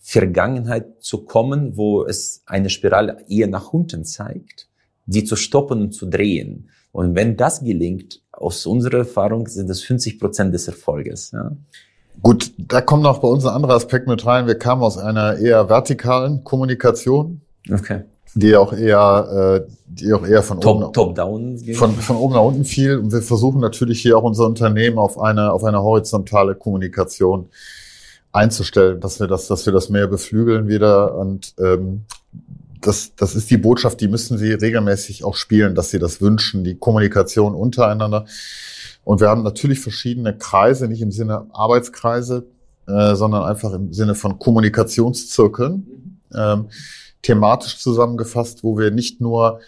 [0.00, 4.68] Vergangenheit zu kommen, wo es eine Spirale eher nach unten zeigt,
[5.06, 6.70] die zu stoppen und zu drehen.
[6.92, 11.32] Und wenn das gelingt, aus unserer Erfahrung sind das 50 Prozent des Erfolges.
[11.32, 11.52] Ja.
[12.22, 14.46] Gut, da kommt noch bei uns ein anderer Aspekt mit rein.
[14.46, 17.42] Wir kamen aus einer eher vertikalen Kommunikation.
[17.70, 18.04] Okay
[18.36, 22.34] die auch eher, äh, die auch eher von top, oben, top down von, von oben
[22.34, 22.98] nach unten fiel.
[22.98, 27.48] Und wir versuchen natürlich hier auch unser Unternehmen auf eine, auf eine horizontale Kommunikation
[28.32, 31.14] einzustellen, dass wir das, dass wir das mehr beflügeln wieder.
[31.14, 32.04] Und ähm,
[32.82, 36.62] das, das ist die Botschaft, die müssen sie regelmäßig auch spielen, dass sie das wünschen,
[36.62, 38.26] die Kommunikation untereinander.
[39.02, 42.44] Und wir haben natürlich verschiedene Kreise, nicht im Sinne Arbeitskreise,
[42.86, 45.86] äh, sondern einfach im Sinne von Kommunikationszirkeln.
[46.36, 46.68] Ähm,
[47.22, 49.60] thematisch zusammengefasst, wo wir nicht nur,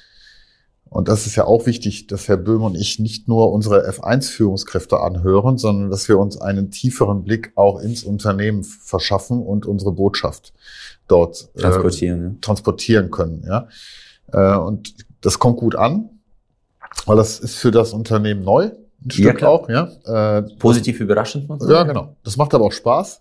[0.88, 5.00] und das ist ja auch wichtig, dass Herr Böhm und ich nicht nur unsere F1-Führungskräfte
[5.00, 10.52] anhören, sondern dass wir uns einen tieferen Blick auch ins Unternehmen verschaffen und unsere Botschaft
[11.08, 13.44] dort äh, transportieren, äh, transportieren können.
[13.46, 13.68] Ja?
[14.32, 16.10] Äh, und das kommt gut an,
[17.06, 18.70] weil das ist für das Unternehmen neu,
[19.04, 19.68] ein Stück ja, auch.
[19.68, 20.38] Ja?
[20.38, 21.48] Äh, Positiv überraschend.
[21.68, 22.16] Ja, genau.
[22.24, 23.20] Das macht aber auch Spaß.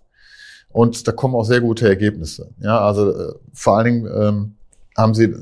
[0.70, 2.50] Und da kommen auch sehr gute Ergebnisse.
[2.60, 4.54] Ja, also äh, vor allen Dingen ähm,
[4.96, 5.34] haben sie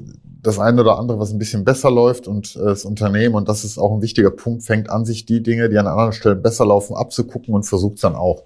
[0.46, 3.64] das eine oder andere, was ein bisschen besser läuft und äh, das Unternehmen, und das
[3.64, 6.64] ist auch ein wichtiger Punkt, fängt an, sich die Dinge, die an anderen Stellen besser
[6.66, 8.44] laufen, abzugucken und versucht dann auch.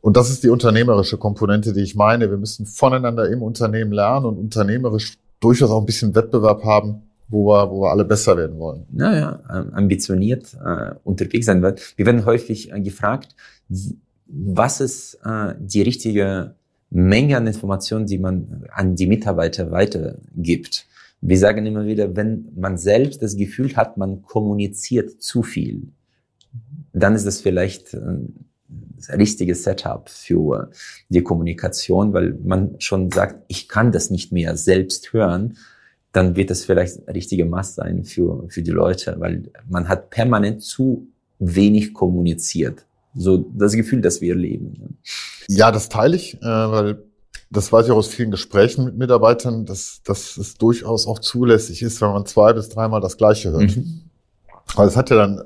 [0.00, 2.30] Und das ist die unternehmerische Komponente, die ich meine.
[2.30, 7.48] Wir müssen voneinander im Unternehmen lernen und unternehmerisch durchaus auch ein bisschen Wettbewerb haben, wo
[7.48, 8.86] wir, wo wir alle besser werden wollen.
[8.90, 9.40] Naja,
[9.72, 11.94] ambitioniert äh, unterwegs sein wird.
[11.96, 13.34] Wir werden häufig äh, gefragt,
[14.28, 16.54] was ist äh, die richtige
[16.90, 20.86] Menge an Informationen, die man an die Mitarbeiter weitergibt.
[21.20, 25.88] Wir sagen immer wieder, wenn man selbst das Gefühl hat, man kommuniziert zu viel,
[26.92, 28.00] dann ist das vielleicht äh,
[28.68, 30.70] das richtige Setup für
[31.08, 35.56] die Kommunikation, weil man schon sagt, ich kann das nicht mehr selbst hören.
[36.12, 40.62] dann wird das vielleicht richtige Maß sein für, für die Leute, weil man hat permanent
[40.62, 41.06] zu
[41.38, 42.87] wenig kommuniziert.
[43.14, 44.98] So das Gefühl, dass wir leben.
[45.48, 47.02] Ja, das teile ich, äh, weil
[47.50, 51.82] das weiß ich auch aus vielen Gesprächen mit Mitarbeitern, dass, dass es durchaus auch zulässig
[51.82, 53.76] ist, wenn man zwei bis dreimal das Gleiche hört.
[53.76, 54.02] Mhm.
[54.74, 55.42] Weil es hat ja dann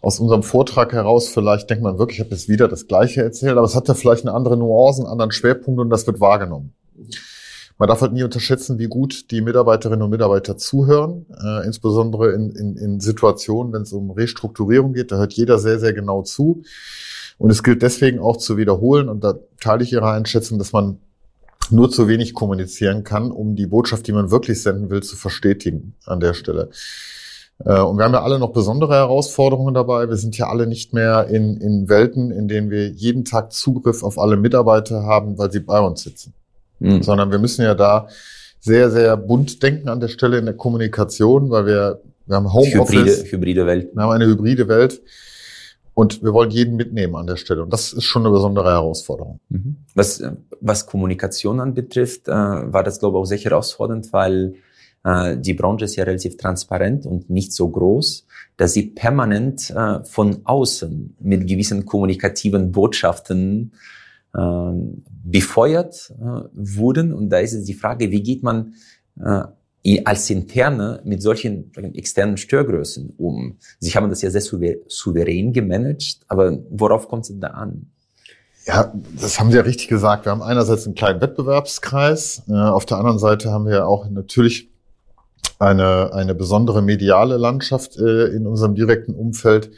[0.00, 3.56] aus unserem Vortrag heraus, vielleicht denkt man wirklich, ich habe jetzt wieder das Gleiche erzählt,
[3.56, 6.74] aber es hat ja vielleicht eine andere Nuance, einen anderen Schwerpunkt und das wird wahrgenommen.
[7.76, 12.50] Man darf halt nie unterschätzen, wie gut die Mitarbeiterinnen und Mitarbeiter zuhören, äh, insbesondere in,
[12.50, 15.10] in, in Situationen, wenn es um Restrukturierung geht.
[15.10, 16.62] Da hört jeder sehr, sehr genau zu.
[17.36, 20.98] Und es gilt deswegen auch zu wiederholen, und da teile ich Ihre Einschätzung, dass man
[21.70, 25.94] nur zu wenig kommunizieren kann, um die Botschaft, die man wirklich senden will, zu verstetigen
[26.06, 26.70] an der Stelle.
[27.58, 30.08] Äh, und wir haben ja alle noch besondere Herausforderungen dabei.
[30.08, 34.04] Wir sind ja alle nicht mehr in, in Welten, in denen wir jeden Tag Zugriff
[34.04, 36.34] auf alle Mitarbeiter haben, weil sie bei uns sitzen
[36.78, 37.02] mhm.
[37.02, 38.08] sondern wir müssen ja da
[38.60, 43.24] sehr, sehr bunt denken an der Stelle in der Kommunikation, weil wir, wir haben Homeoffice.
[43.24, 43.90] Hybride, hybride Welt.
[43.94, 45.02] Wir haben eine hybride Welt.
[45.92, 47.62] Und wir wollen jeden mitnehmen an der Stelle.
[47.62, 49.38] Und das ist schon eine besondere Herausforderung.
[49.48, 49.76] Mhm.
[49.94, 50.22] Was,
[50.60, 54.54] was Kommunikation anbetrifft, äh, war das, glaube ich, auch sehr herausfordernd, weil
[55.04, 60.02] äh, die Branche ist ja relativ transparent und nicht so groß, dass sie permanent äh,
[60.04, 63.72] von außen mit gewissen kommunikativen Botschaften
[65.24, 67.12] befeuert äh, wurden.
[67.12, 68.74] Und da ist es die Frage, wie geht man
[69.20, 69.42] äh,
[70.04, 73.58] als Interne mit solchen externen Störgrößen um?
[73.80, 77.90] Sie haben das ja sehr souverän gemanagt, aber worauf kommt es da an?
[78.66, 80.24] Ja, das haben Sie ja richtig gesagt.
[80.24, 84.70] Wir haben einerseits einen kleinen Wettbewerbskreis, äh, auf der anderen Seite haben wir auch natürlich
[85.58, 89.70] eine, eine besondere mediale Landschaft in unserem direkten Umfeld.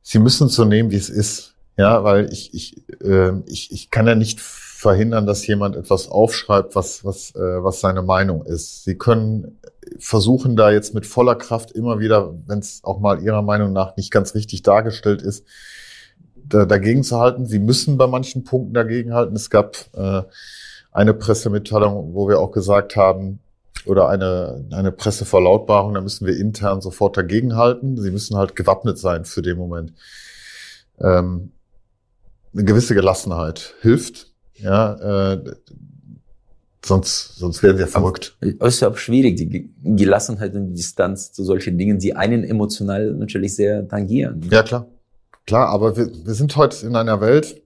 [0.00, 1.53] Sie müssen es so nehmen, wie es ist.
[1.76, 6.74] Ja, weil ich, ich, äh, ich, ich kann ja nicht verhindern, dass jemand etwas aufschreibt,
[6.76, 8.84] was, was, äh, was seine Meinung ist.
[8.84, 9.58] Sie können
[9.98, 13.96] versuchen da jetzt mit voller Kraft immer wieder, wenn es auch mal Ihrer Meinung nach
[13.96, 15.44] nicht ganz richtig dargestellt ist,
[16.36, 17.46] da, dagegen zu halten.
[17.46, 19.34] Sie müssen bei manchen Punkten dagegen halten.
[19.34, 20.22] Es gab äh,
[20.92, 23.40] eine Pressemitteilung, wo wir auch gesagt haben,
[23.86, 28.00] oder eine, eine Presseverlautbarung, da müssen wir intern sofort dagegenhalten.
[28.00, 29.92] Sie müssen halt gewappnet sein für den Moment.
[30.98, 31.52] Ähm,
[32.54, 34.32] eine gewisse Gelassenheit hilft.
[34.54, 35.44] Ja, äh,
[36.84, 38.36] sonst, sonst werden sie ja verrückt.
[38.40, 42.44] Es ist ja auch schwierig, die Gelassenheit und die Distanz zu solchen Dingen, die einen
[42.44, 44.40] emotional natürlich sehr tangieren.
[44.50, 44.86] Ja, klar.
[45.46, 47.60] Klar, aber wir, wir sind heute in einer Welt,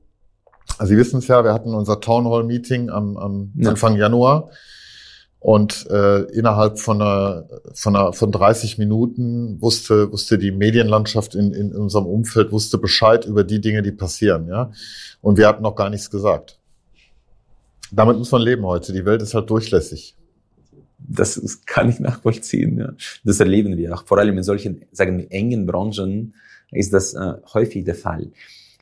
[0.79, 3.71] also Sie wissen es ja, wir hatten unser Town Hall Meeting am, am ja.
[3.71, 4.51] Anfang Januar.
[5.41, 11.53] Und äh, innerhalb von, einer, von, einer, von 30 Minuten wusste, wusste die Medienlandschaft in,
[11.53, 14.49] in unserem Umfeld wusste Bescheid über die Dinge, die passieren.
[14.49, 14.73] Ja?
[15.21, 16.59] Und wir hatten noch gar nichts gesagt.
[17.93, 18.93] Damit muss man leben heute.
[18.93, 20.17] Die Welt ist halt durchlässig.
[20.99, 22.79] Das kann ich nachvollziehen.
[22.79, 22.93] Ja.
[23.25, 24.05] Das erleben wir auch.
[24.07, 26.35] Vor allem in solchen, sagen wir, engen Branchen
[26.73, 28.33] ist das äh, häufig der Fall.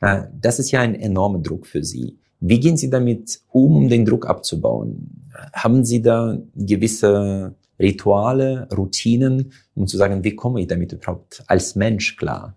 [0.01, 2.17] Äh, das ist ja ein enormer Druck für Sie.
[2.39, 5.16] Wie gehen Sie damit um, um den Druck abzubauen?
[5.53, 11.75] Haben Sie da gewisse Rituale, Routinen, um zu sagen, wie komme ich damit überhaupt als
[11.75, 12.55] Mensch klar?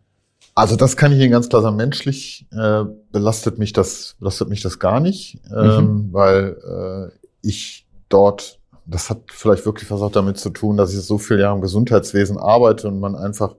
[0.54, 1.76] Also das kann ich Ihnen ganz klar sagen.
[1.76, 6.12] Menschlich äh, belastet mich das belastet mich das gar nicht, ähm, mhm.
[6.12, 11.00] weil äh, ich dort das hat vielleicht wirklich was auch damit zu tun, dass ich
[11.00, 13.54] so viele Jahre im Gesundheitswesen arbeite und man einfach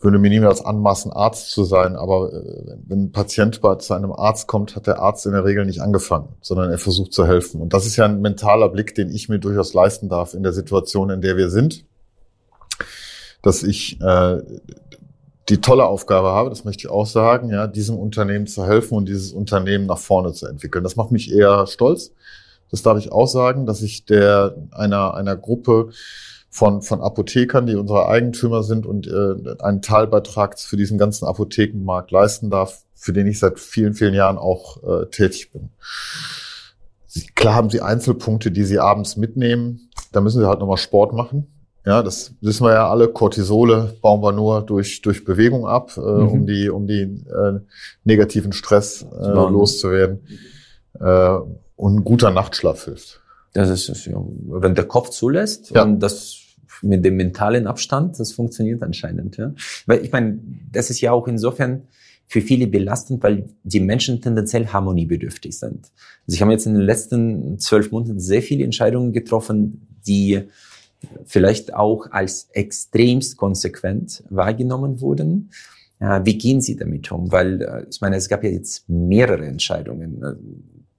[0.00, 4.12] würde mir niemals anmaßen, Arzt zu sein, aber äh, wenn ein Patient bei zu einem
[4.12, 7.60] Arzt kommt, hat der Arzt in der Regel nicht angefangen, sondern er versucht zu helfen.
[7.60, 10.52] Und das ist ja ein mentaler Blick, den ich mir durchaus leisten darf in der
[10.52, 11.84] Situation, in der wir sind,
[13.42, 14.40] dass ich äh,
[15.48, 19.08] die tolle Aufgabe habe, das möchte ich auch sagen, ja, diesem Unternehmen zu helfen und
[19.08, 20.84] dieses Unternehmen nach vorne zu entwickeln.
[20.84, 22.12] Das macht mich eher stolz.
[22.70, 25.88] Das darf ich auch sagen, dass ich der einer einer Gruppe
[26.50, 32.10] von, von Apothekern, die unsere Eigentümer sind und äh, einen Teilbeitrag für diesen ganzen Apothekenmarkt
[32.10, 35.70] leisten darf, für den ich seit vielen, vielen Jahren auch äh, tätig bin.
[37.06, 39.90] Sie, klar haben sie Einzelpunkte, die sie abends mitnehmen.
[40.12, 41.46] Da müssen sie halt nochmal Sport machen.
[41.86, 43.08] Ja, das wissen wir ja alle.
[43.08, 46.28] Cortisole bauen wir nur durch, durch Bewegung ab, äh, mhm.
[46.28, 47.60] um die, um die äh,
[48.04, 50.20] negativen Stress äh, loszuwerden.
[51.00, 51.38] Äh,
[51.76, 53.20] und ein guter Nachtschlaf hilft.
[53.58, 55.82] Das ist, wenn der Kopf zulässt ja.
[55.82, 56.36] und das
[56.80, 59.36] mit dem mentalen Abstand, das funktioniert anscheinend.
[59.36, 59.52] Ja?
[59.86, 60.38] Weil ich meine,
[60.70, 61.82] das ist ja auch insofern
[62.28, 65.90] für viele belastend, weil die Menschen tendenziell harmoniebedürftig sind.
[66.26, 70.42] Sie haben jetzt in den letzten zwölf Monaten sehr viele Entscheidungen getroffen, die
[71.24, 75.50] vielleicht auch als extremst konsequent wahrgenommen wurden.
[75.98, 77.32] Wie gehen Sie damit um?
[77.32, 80.22] Weil ich meine, es gab ja jetzt mehrere Entscheidungen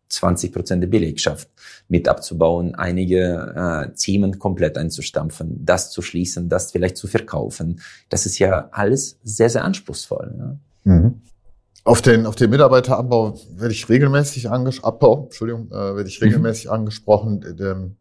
[0.09, 1.49] 20 Prozent der Belegschaft
[1.87, 7.81] mit abzubauen, einige äh, Themen komplett einzustampfen, das zu schließen, das vielleicht zu verkaufen.
[8.09, 10.35] Das ist ja alles sehr, sehr anspruchsvoll.
[10.37, 10.57] Ja?
[10.91, 11.21] Mhm.
[11.83, 16.25] Auf den, auf den Mitarbeiterabbau werde ich regelmäßig angesprochen, Abbau, Entschuldigung, äh, werde ich mhm.
[16.27, 16.71] regelmäßig mhm.
[16.71, 17.95] angesprochen.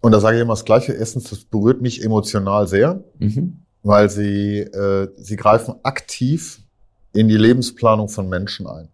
[0.00, 0.92] Und da sage ich immer das Gleiche.
[0.92, 3.60] Erstens, das berührt mich emotional sehr, mhm.
[3.82, 6.62] weil sie, äh, sie greifen aktiv
[7.12, 8.88] in die Lebensplanung von Menschen ein.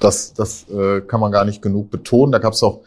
[0.00, 2.32] Das, das äh, kann man gar nicht genug betonen.
[2.32, 2.80] Da gab es auch,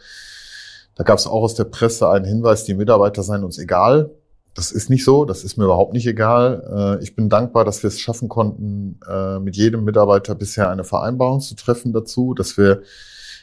[0.94, 4.10] da gab es auch aus der Presse einen Hinweis, die Mitarbeiter seien uns egal.
[4.54, 6.98] Das ist nicht so, das ist mir überhaupt nicht egal.
[7.00, 10.84] Äh, ich bin dankbar, dass wir es schaffen konnten, äh, mit jedem Mitarbeiter bisher eine
[10.84, 12.82] Vereinbarung zu treffen dazu, dass wir,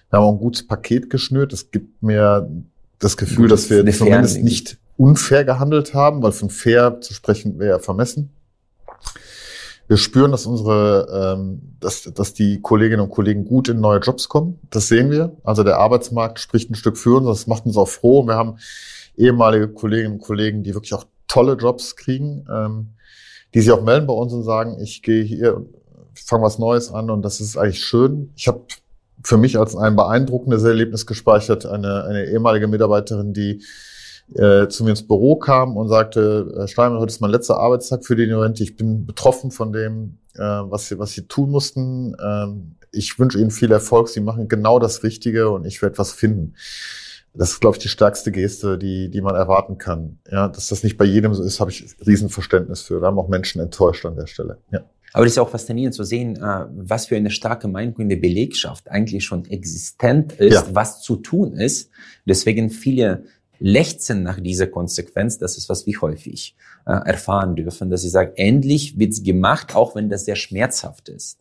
[0.10, 1.54] wir haben auch ein gutes Paket geschnürt.
[1.54, 2.49] Es gibt mir
[2.99, 7.78] das Gefühl, dass wir zumindest nicht unfair gehandelt haben, weil von fair zu sprechen wäre
[7.78, 8.34] ja vermessen.
[9.87, 14.29] Wir spüren, dass unsere, ähm, dass, dass die Kolleginnen und Kollegen gut in neue Jobs
[14.29, 14.59] kommen.
[14.71, 15.37] Das sehen wir.
[15.43, 17.27] Also der Arbeitsmarkt spricht ein Stück für uns.
[17.27, 18.25] Das macht uns auch froh.
[18.25, 18.57] Wir haben
[19.15, 22.89] ehemalige Kolleginnen und Kollegen, die wirklich auch tolle Jobs kriegen, ähm,
[23.53, 25.65] die sich auch melden bei uns und sagen, ich gehe hier,
[26.13, 28.31] fange was Neues an und das ist eigentlich schön.
[28.35, 28.61] Ich habe
[29.23, 33.63] für mich als ein beeindruckendes Erlebnis gespeichert, eine, eine ehemalige Mitarbeiterin, die
[34.33, 38.05] äh, zu mir ins Büro kam und sagte, Herr Steinmann, heute ist mein letzter Arbeitstag
[38.05, 38.63] für die Rente.
[38.63, 42.15] Ich bin betroffen von dem, äh, was, sie, was sie tun mussten.
[42.21, 44.09] Ähm, ich wünsche Ihnen viel Erfolg.
[44.09, 46.55] Sie machen genau das Richtige und ich werde was finden.
[47.33, 50.19] Das ist, glaube ich, die stärkste Geste, die, die man erwarten kann.
[50.31, 53.01] Ja, dass das nicht bei jedem so ist, habe ich Riesenverständnis für.
[53.01, 54.57] Da haben auch Menschen enttäuscht an der Stelle.
[54.71, 54.85] Ja.
[55.11, 58.17] Aber es ist auch faszinierend zu sehen, äh, was für eine starke Meinung in der
[58.17, 60.65] Belegschaft eigentlich schon existent ist, ja.
[60.71, 61.89] was zu tun ist.
[62.25, 63.23] Deswegen viele
[63.59, 65.37] lechzen nach dieser Konsequenz.
[65.37, 69.95] Das ist, was wir häufig äh, erfahren dürfen, dass sie sagen, endlich wird's gemacht, auch
[69.95, 71.39] wenn das sehr schmerzhaft ist.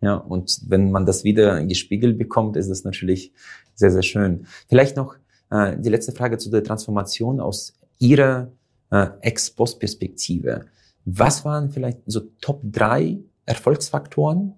[0.00, 3.32] Ja, und wenn man das wieder gespiegelt bekommt, ist es natürlich
[3.74, 4.46] sehr, sehr schön.
[4.68, 5.16] Vielleicht noch
[5.50, 8.52] äh, die letzte Frage zu der Transformation aus Ihrer
[8.90, 10.66] äh, Ex-Post-Perspektive.
[11.04, 14.54] Was waren vielleicht so Top drei Erfolgsfaktoren?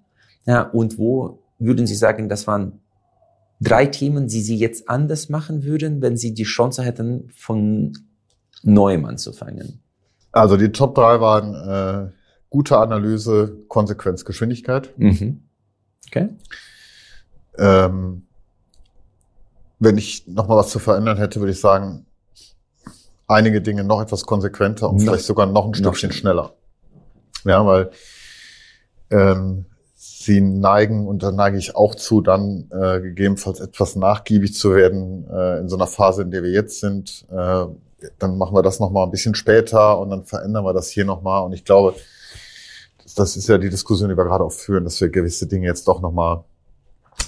[0.46, 2.80] Ja, und wo würden Sie sagen, das waren
[3.60, 7.92] drei Themen, die Sie jetzt anders machen würden, wenn Sie die Chance hätten, von
[8.62, 9.80] neuem anzufangen?
[10.32, 12.12] Also die Top drei waren äh,
[12.50, 14.92] gute Analyse, Konsequenz, Geschwindigkeit.
[14.98, 15.42] Mhm.
[16.06, 16.28] Okay.
[17.58, 18.26] Ähm,
[19.78, 22.06] wenn ich noch mal was zu verändern hätte, würde ich sagen,
[23.26, 25.02] einige Dinge noch etwas konsequenter und no.
[25.02, 26.54] vielleicht sogar noch ein Stückchen noch schneller.
[27.44, 27.90] Ja, weil
[29.10, 29.66] ähm,
[30.06, 35.26] sie neigen, und da neige ich auch zu, dann äh, gegebenenfalls etwas nachgiebig zu werden
[35.30, 37.26] äh, in so einer Phase, in der wir jetzt sind.
[37.30, 37.66] Äh,
[38.18, 41.04] dann machen wir das noch mal ein bisschen später und dann verändern wir das hier
[41.04, 41.40] noch mal.
[41.40, 41.94] Und ich glaube,
[43.16, 45.88] das ist ja die Diskussion, die wir gerade auch führen, dass wir gewisse Dinge jetzt
[45.88, 46.44] doch nochmal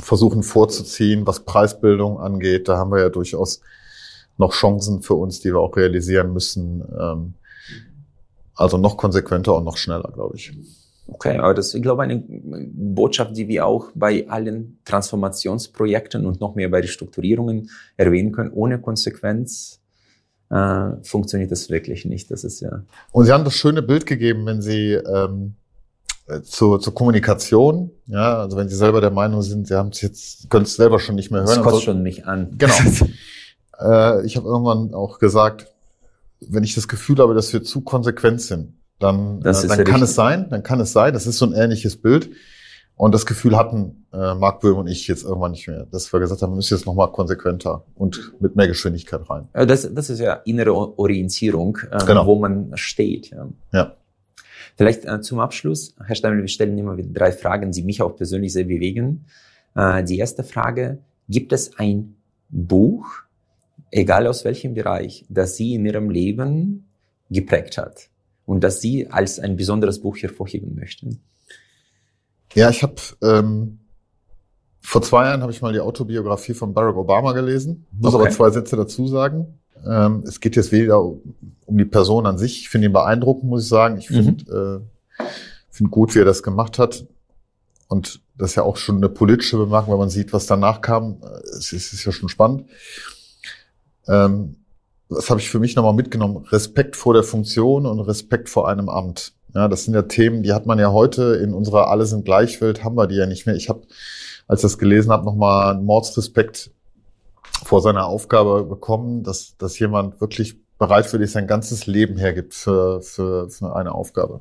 [0.03, 2.69] versuchen vorzuziehen, was Preisbildung angeht.
[2.69, 3.61] Da haben wir ja durchaus
[4.37, 6.85] noch Chancen für uns, die wir auch realisieren müssen.
[6.99, 7.35] Ähm,
[8.55, 10.53] also noch konsequenter und noch schneller, glaube ich.
[11.11, 16.41] Okay, aber das ist, ich glaube, eine Botschaft, die wir auch bei allen Transformationsprojekten und
[16.41, 18.53] noch mehr bei den Strukturierungen erwähnen können.
[18.53, 19.81] Ohne Konsequenz
[20.51, 22.31] äh, funktioniert das wirklich nicht.
[22.31, 22.83] Das ist ja.
[23.11, 25.55] Und Sie haben das schöne Bild gegeben, wenn Sie ähm,
[26.27, 30.03] äh, zur, zur Kommunikation, ja, also wenn Sie selber der Meinung sind, Sie haben es
[30.03, 31.57] jetzt, können es selber schon nicht mehr hören.
[31.57, 32.55] Das kostet schon mich an.
[32.59, 32.75] Genau.
[33.81, 35.69] äh, ich habe irgendwann auch gesagt,
[36.41, 40.03] wenn ich das Gefühl habe, dass wir zu konsequent sind, dann, äh, dann kann richtig.
[40.03, 42.31] es sein, dann kann es sein, das ist so ein ähnliches Bild.
[42.97, 46.19] Und das Gefühl hatten äh, Mark Böhm und ich jetzt irgendwann nicht mehr, dass wir
[46.19, 49.49] gesagt haben, wir müssen jetzt nochmal konsequenter und mit mehr Geschwindigkeit rein.
[49.53, 52.27] Das, das ist ja innere Orientierung, äh, genau.
[52.27, 53.31] wo man steht.
[53.31, 53.49] Ja.
[53.73, 53.97] ja.
[54.77, 58.17] Vielleicht äh, zum Abschluss, Herr Steimel, wir stellen immer wieder drei Fragen, die mich auch
[58.17, 59.27] persönlich sehr bewegen.
[59.77, 62.17] Äh, die erste Frage, gibt es ein
[62.49, 63.07] Buch,
[63.93, 66.89] egal aus welchem Bereich, das Sie in Ihrem Leben
[67.31, 68.09] geprägt hat
[68.49, 71.21] und das Sie als ein besonderes Buch hervorheben möchten?
[72.55, 73.81] Ja, ich habe ähm,
[74.81, 77.87] vor zwei Jahren habe ich mal die Autobiografie von Barack Obama gelesen.
[77.93, 78.25] Muss okay.
[78.25, 79.59] aber zwei Sätze dazu sagen.
[79.87, 82.61] Ähm, es geht jetzt weniger um die Person an sich.
[82.61, 83.99] Ich finde ihn beeindruckend, muss ich sagen.
[83.99, 84.87] Ich finde mhm.
[85.21, 85.25] äh,
[85.69, 87.07] find gut, wie er das gemacht hat.
[87.87, 91.19] Und das ist ja auch schon eine politische Bemerkung, wenn man sieht, was danach kam.
[91.43, 92.65] Es ist, ist ja schon spannend.
[94.07, 94.57] Ähm,
[95.09, 96.45] das habe ich für mich nochmal mitgenommen.
[96.49, 99.33] Respekt vor der Funktion und Respekt vor einem Amt.
[99.55, 102.85] Ja, das sind ja Themen, die hat man ja heute in unserer Alle sind Gleichwelt,
[102.85, 103.55] haben wir die ja nicht mehr.
[103.55, 103.83] Ich habe,
[104.47, 106.71] als ich das gelesen habe, nochmal einen Mordsrespekt
[107.65, 113.51] vor seiner Aufgabe bekommen, dass, dass jemand wirklich bereitwillig sein ganzes Leben hergibt für, für,
[113.51, 114.41] für eine Aufgabe.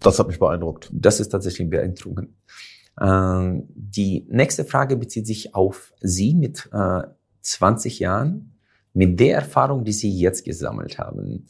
[0.00, 0.90] Das hat mich beeindruckt.
[0.92, 2.30] Das ist tatsächlich beeindruckend.
[3.00, 7.02] Äh, die nächste Frage bezieht sich auf Sie mit äh,
[7.40, 8.55] 20 Jahren,
[8.96, 11.46] mit der Erfahrung, die Sie jetzt gesammelt haben.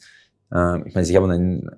[0.51, 1.69] Äh, ich meine, Sie haben einen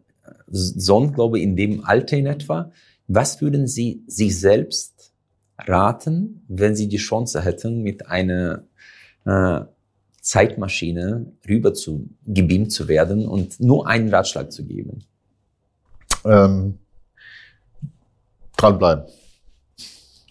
[0.47, 2.71] Sohn, glaube ich, in dem Alter in etwa.
[3.07, 5.13] Was würden Sie sich selbst
[5.59, 8.63] raten, wenn Sie die Chance hätten, mit einer
[9.25, 9.61] äh,
[10.21, 15.03] Zeitmaschine rüber zu gebeamt zu werden und nur einen Ratschlag zu geben?
[16.25, 16.79] Ähm,
[18.57, 19.05] dranbleiben.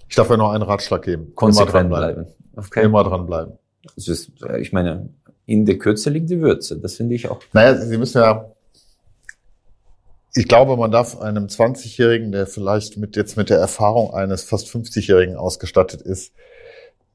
[0.09, 1.33] Ich darf ja noch einen Ratschlag geben.
[1.37, 2.27] Konsequent Immer dranbleiben.
[2.57, 2.85] Okay.
[2.85, 3.53] Immer dranbleiben.
[3.95, 5.11] Ist, ich meine,
[5.49, 6.79] in der Kürze liegt die Würze.
[6.79, 7.41] Das finde ich auch.
[7.55, 8.53] Naja, Sie müssen ja,
[10.35, 14.69] ich glaube, man darf einem 20-Jährigen, der vielleicht mit, jetzt mit der Erfahrung eines fast
[14.69, 16.35] 50-Jährigen ausgestattet ist,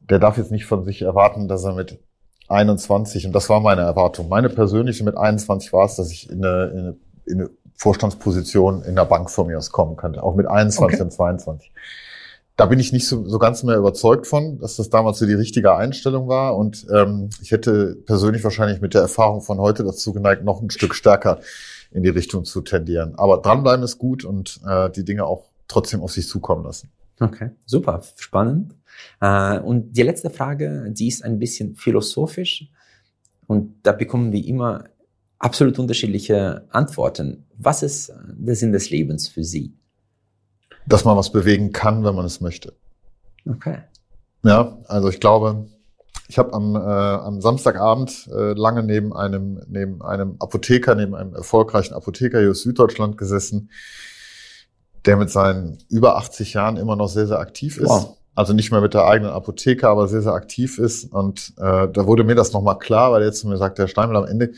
[0.10, 2.00] der darf jetzt nicht von sich erwarten, dass er mit
[2.48, 6.44] 21, und das war meine Erwartung, meine persönliche mit 21 war es, dass ich in
[6.44, 10.34] eine, in eine, in eine Vorstandsposition in der Bank von mir aus kommen könnte, auch
[10.34, 11.04] mit 21 okay.
[11.04, 11.72] und 22.
[12.56, 15.34] Da bin ich nicht so, so ganz mehr überzeugt von, dass das damals so die
[15.34, 16.56] richtige Einstellung war.
[16.56, 20.70] Und ähm, ich hätte persönlich wahrscheinlich mit der Erfahrung von heute dazu geneigt, noch ein
[20.70, 21.40] Stück stärker
[21.92, 23.16] in die Richtung zu tendieren.
[23.16, 26.90] Aber dranbleiben ist gut und äh, die Dinge auch trotzdem auf sich zukommen lassen.
[27.20, 28.76] Okay, super, spannend.
[29.20, 32.70] Äh, und die letzte Frage, die ist ein bisschen philosophisch
[33.48, 34.86] und da bekommen wir immer
[35.40, 37.46] absolut unterschiedliche Antworten.
[37.58, 39.74] Was ist der Sinn des Lebens für Sie?
[40.86, 42.74] Dass man was bewegen kann, wenn man es möchte.
[43.50, 43.80] Okay.
[44.44, 45.68] Ja, also ich glaube,
[46.28, 51.36] ich habe am, äh, am Samstagabend äh, lange neben einem, neben einem Apotheker, neben einem
[51.36, 53.70] erfolgreichen Apotheker hier aus Süddeutschland gesessen,
[55.06, 57.90] der mit seinen über 80 Jahren immer noch sehr, sehr aktiv ist.
[57.90, 58.18] Wow.
[58.36, 61.14] Also nicht mehr mit der eigenen Apotheke, aber sehr, sehr aktiv ist.
[61.14, 64.28] Und äh, da wurde mir das nochmal klar, weil jetzt mir sagt, der Steinmüller am
[64.28, 64.54] Ende,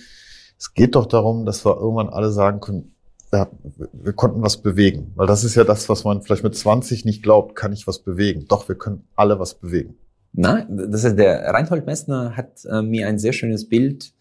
[0.57, 2.94] es geht doch darum, dass wir irgendwann alle sagen können,
[3.31, 3.49] wir,
[3.91, 5.11] wir konnten was bewegen.
[5.15, 7.99] Weil das ist ja das, was man vielleicht mit 20 nicht glaubt, kann ich was
[7.99, 8.45] bewegen.
[8.47, 9.95] Doch, wir können alle was bewegen.
[10.33, 14.13] Nein, das ist der Reinhold Messner hat äh, mir ein sehr schönes Bild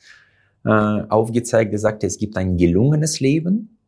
[0.65, 1.73] äh, aufgezeigt.
[1.73, 3.79] Er sagte, es gibt ein gelungenes Leben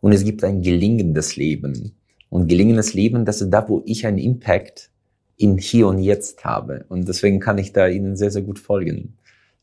[0.00, 1.96] und es gibt ein gelingendes Leben.
[2.28, 4.90] Und gelingendes Leben, das ist da, wo ich einen Impact
[5.36, 6.84] in hier und jetzt habe.
[6.88, 9.16] Und deswegen kann ich da Ihnen sehr, sehr gut folgen.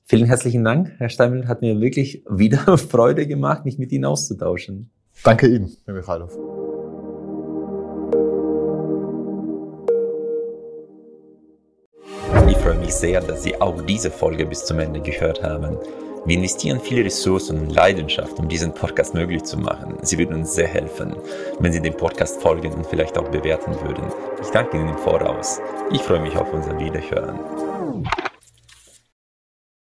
[0.10, 1.50] Vielen herzlichen Dank, Herr Steimel.
[1.50, 4.90] Hat mir wirklich wieder Freude gemacht, mich mit Ihnen auszutauschen.
[5.22, 6.32] Danke Ihnen, Herr Michailov.
[12.50, 15.78] Ich freue mich sehr, dass Sie auch diese Folge bis zum Ende gehört haben.
[16.26, 19.98] Wir investieren viele Ressourcen und Leidenschaft, um diesen Podcast möglich zu machen.
[20.04, 21.18] Sie würden uns sehr helfen,
[21.60, 24.06] wenn Sie dem Podcast folgen und vielleicht auch bewerten würden.
[24.42, 25.60] Ich danke Ihnen im Voraus.
[25.92, 27.40] Ich freue mich auf unser Wiederhören.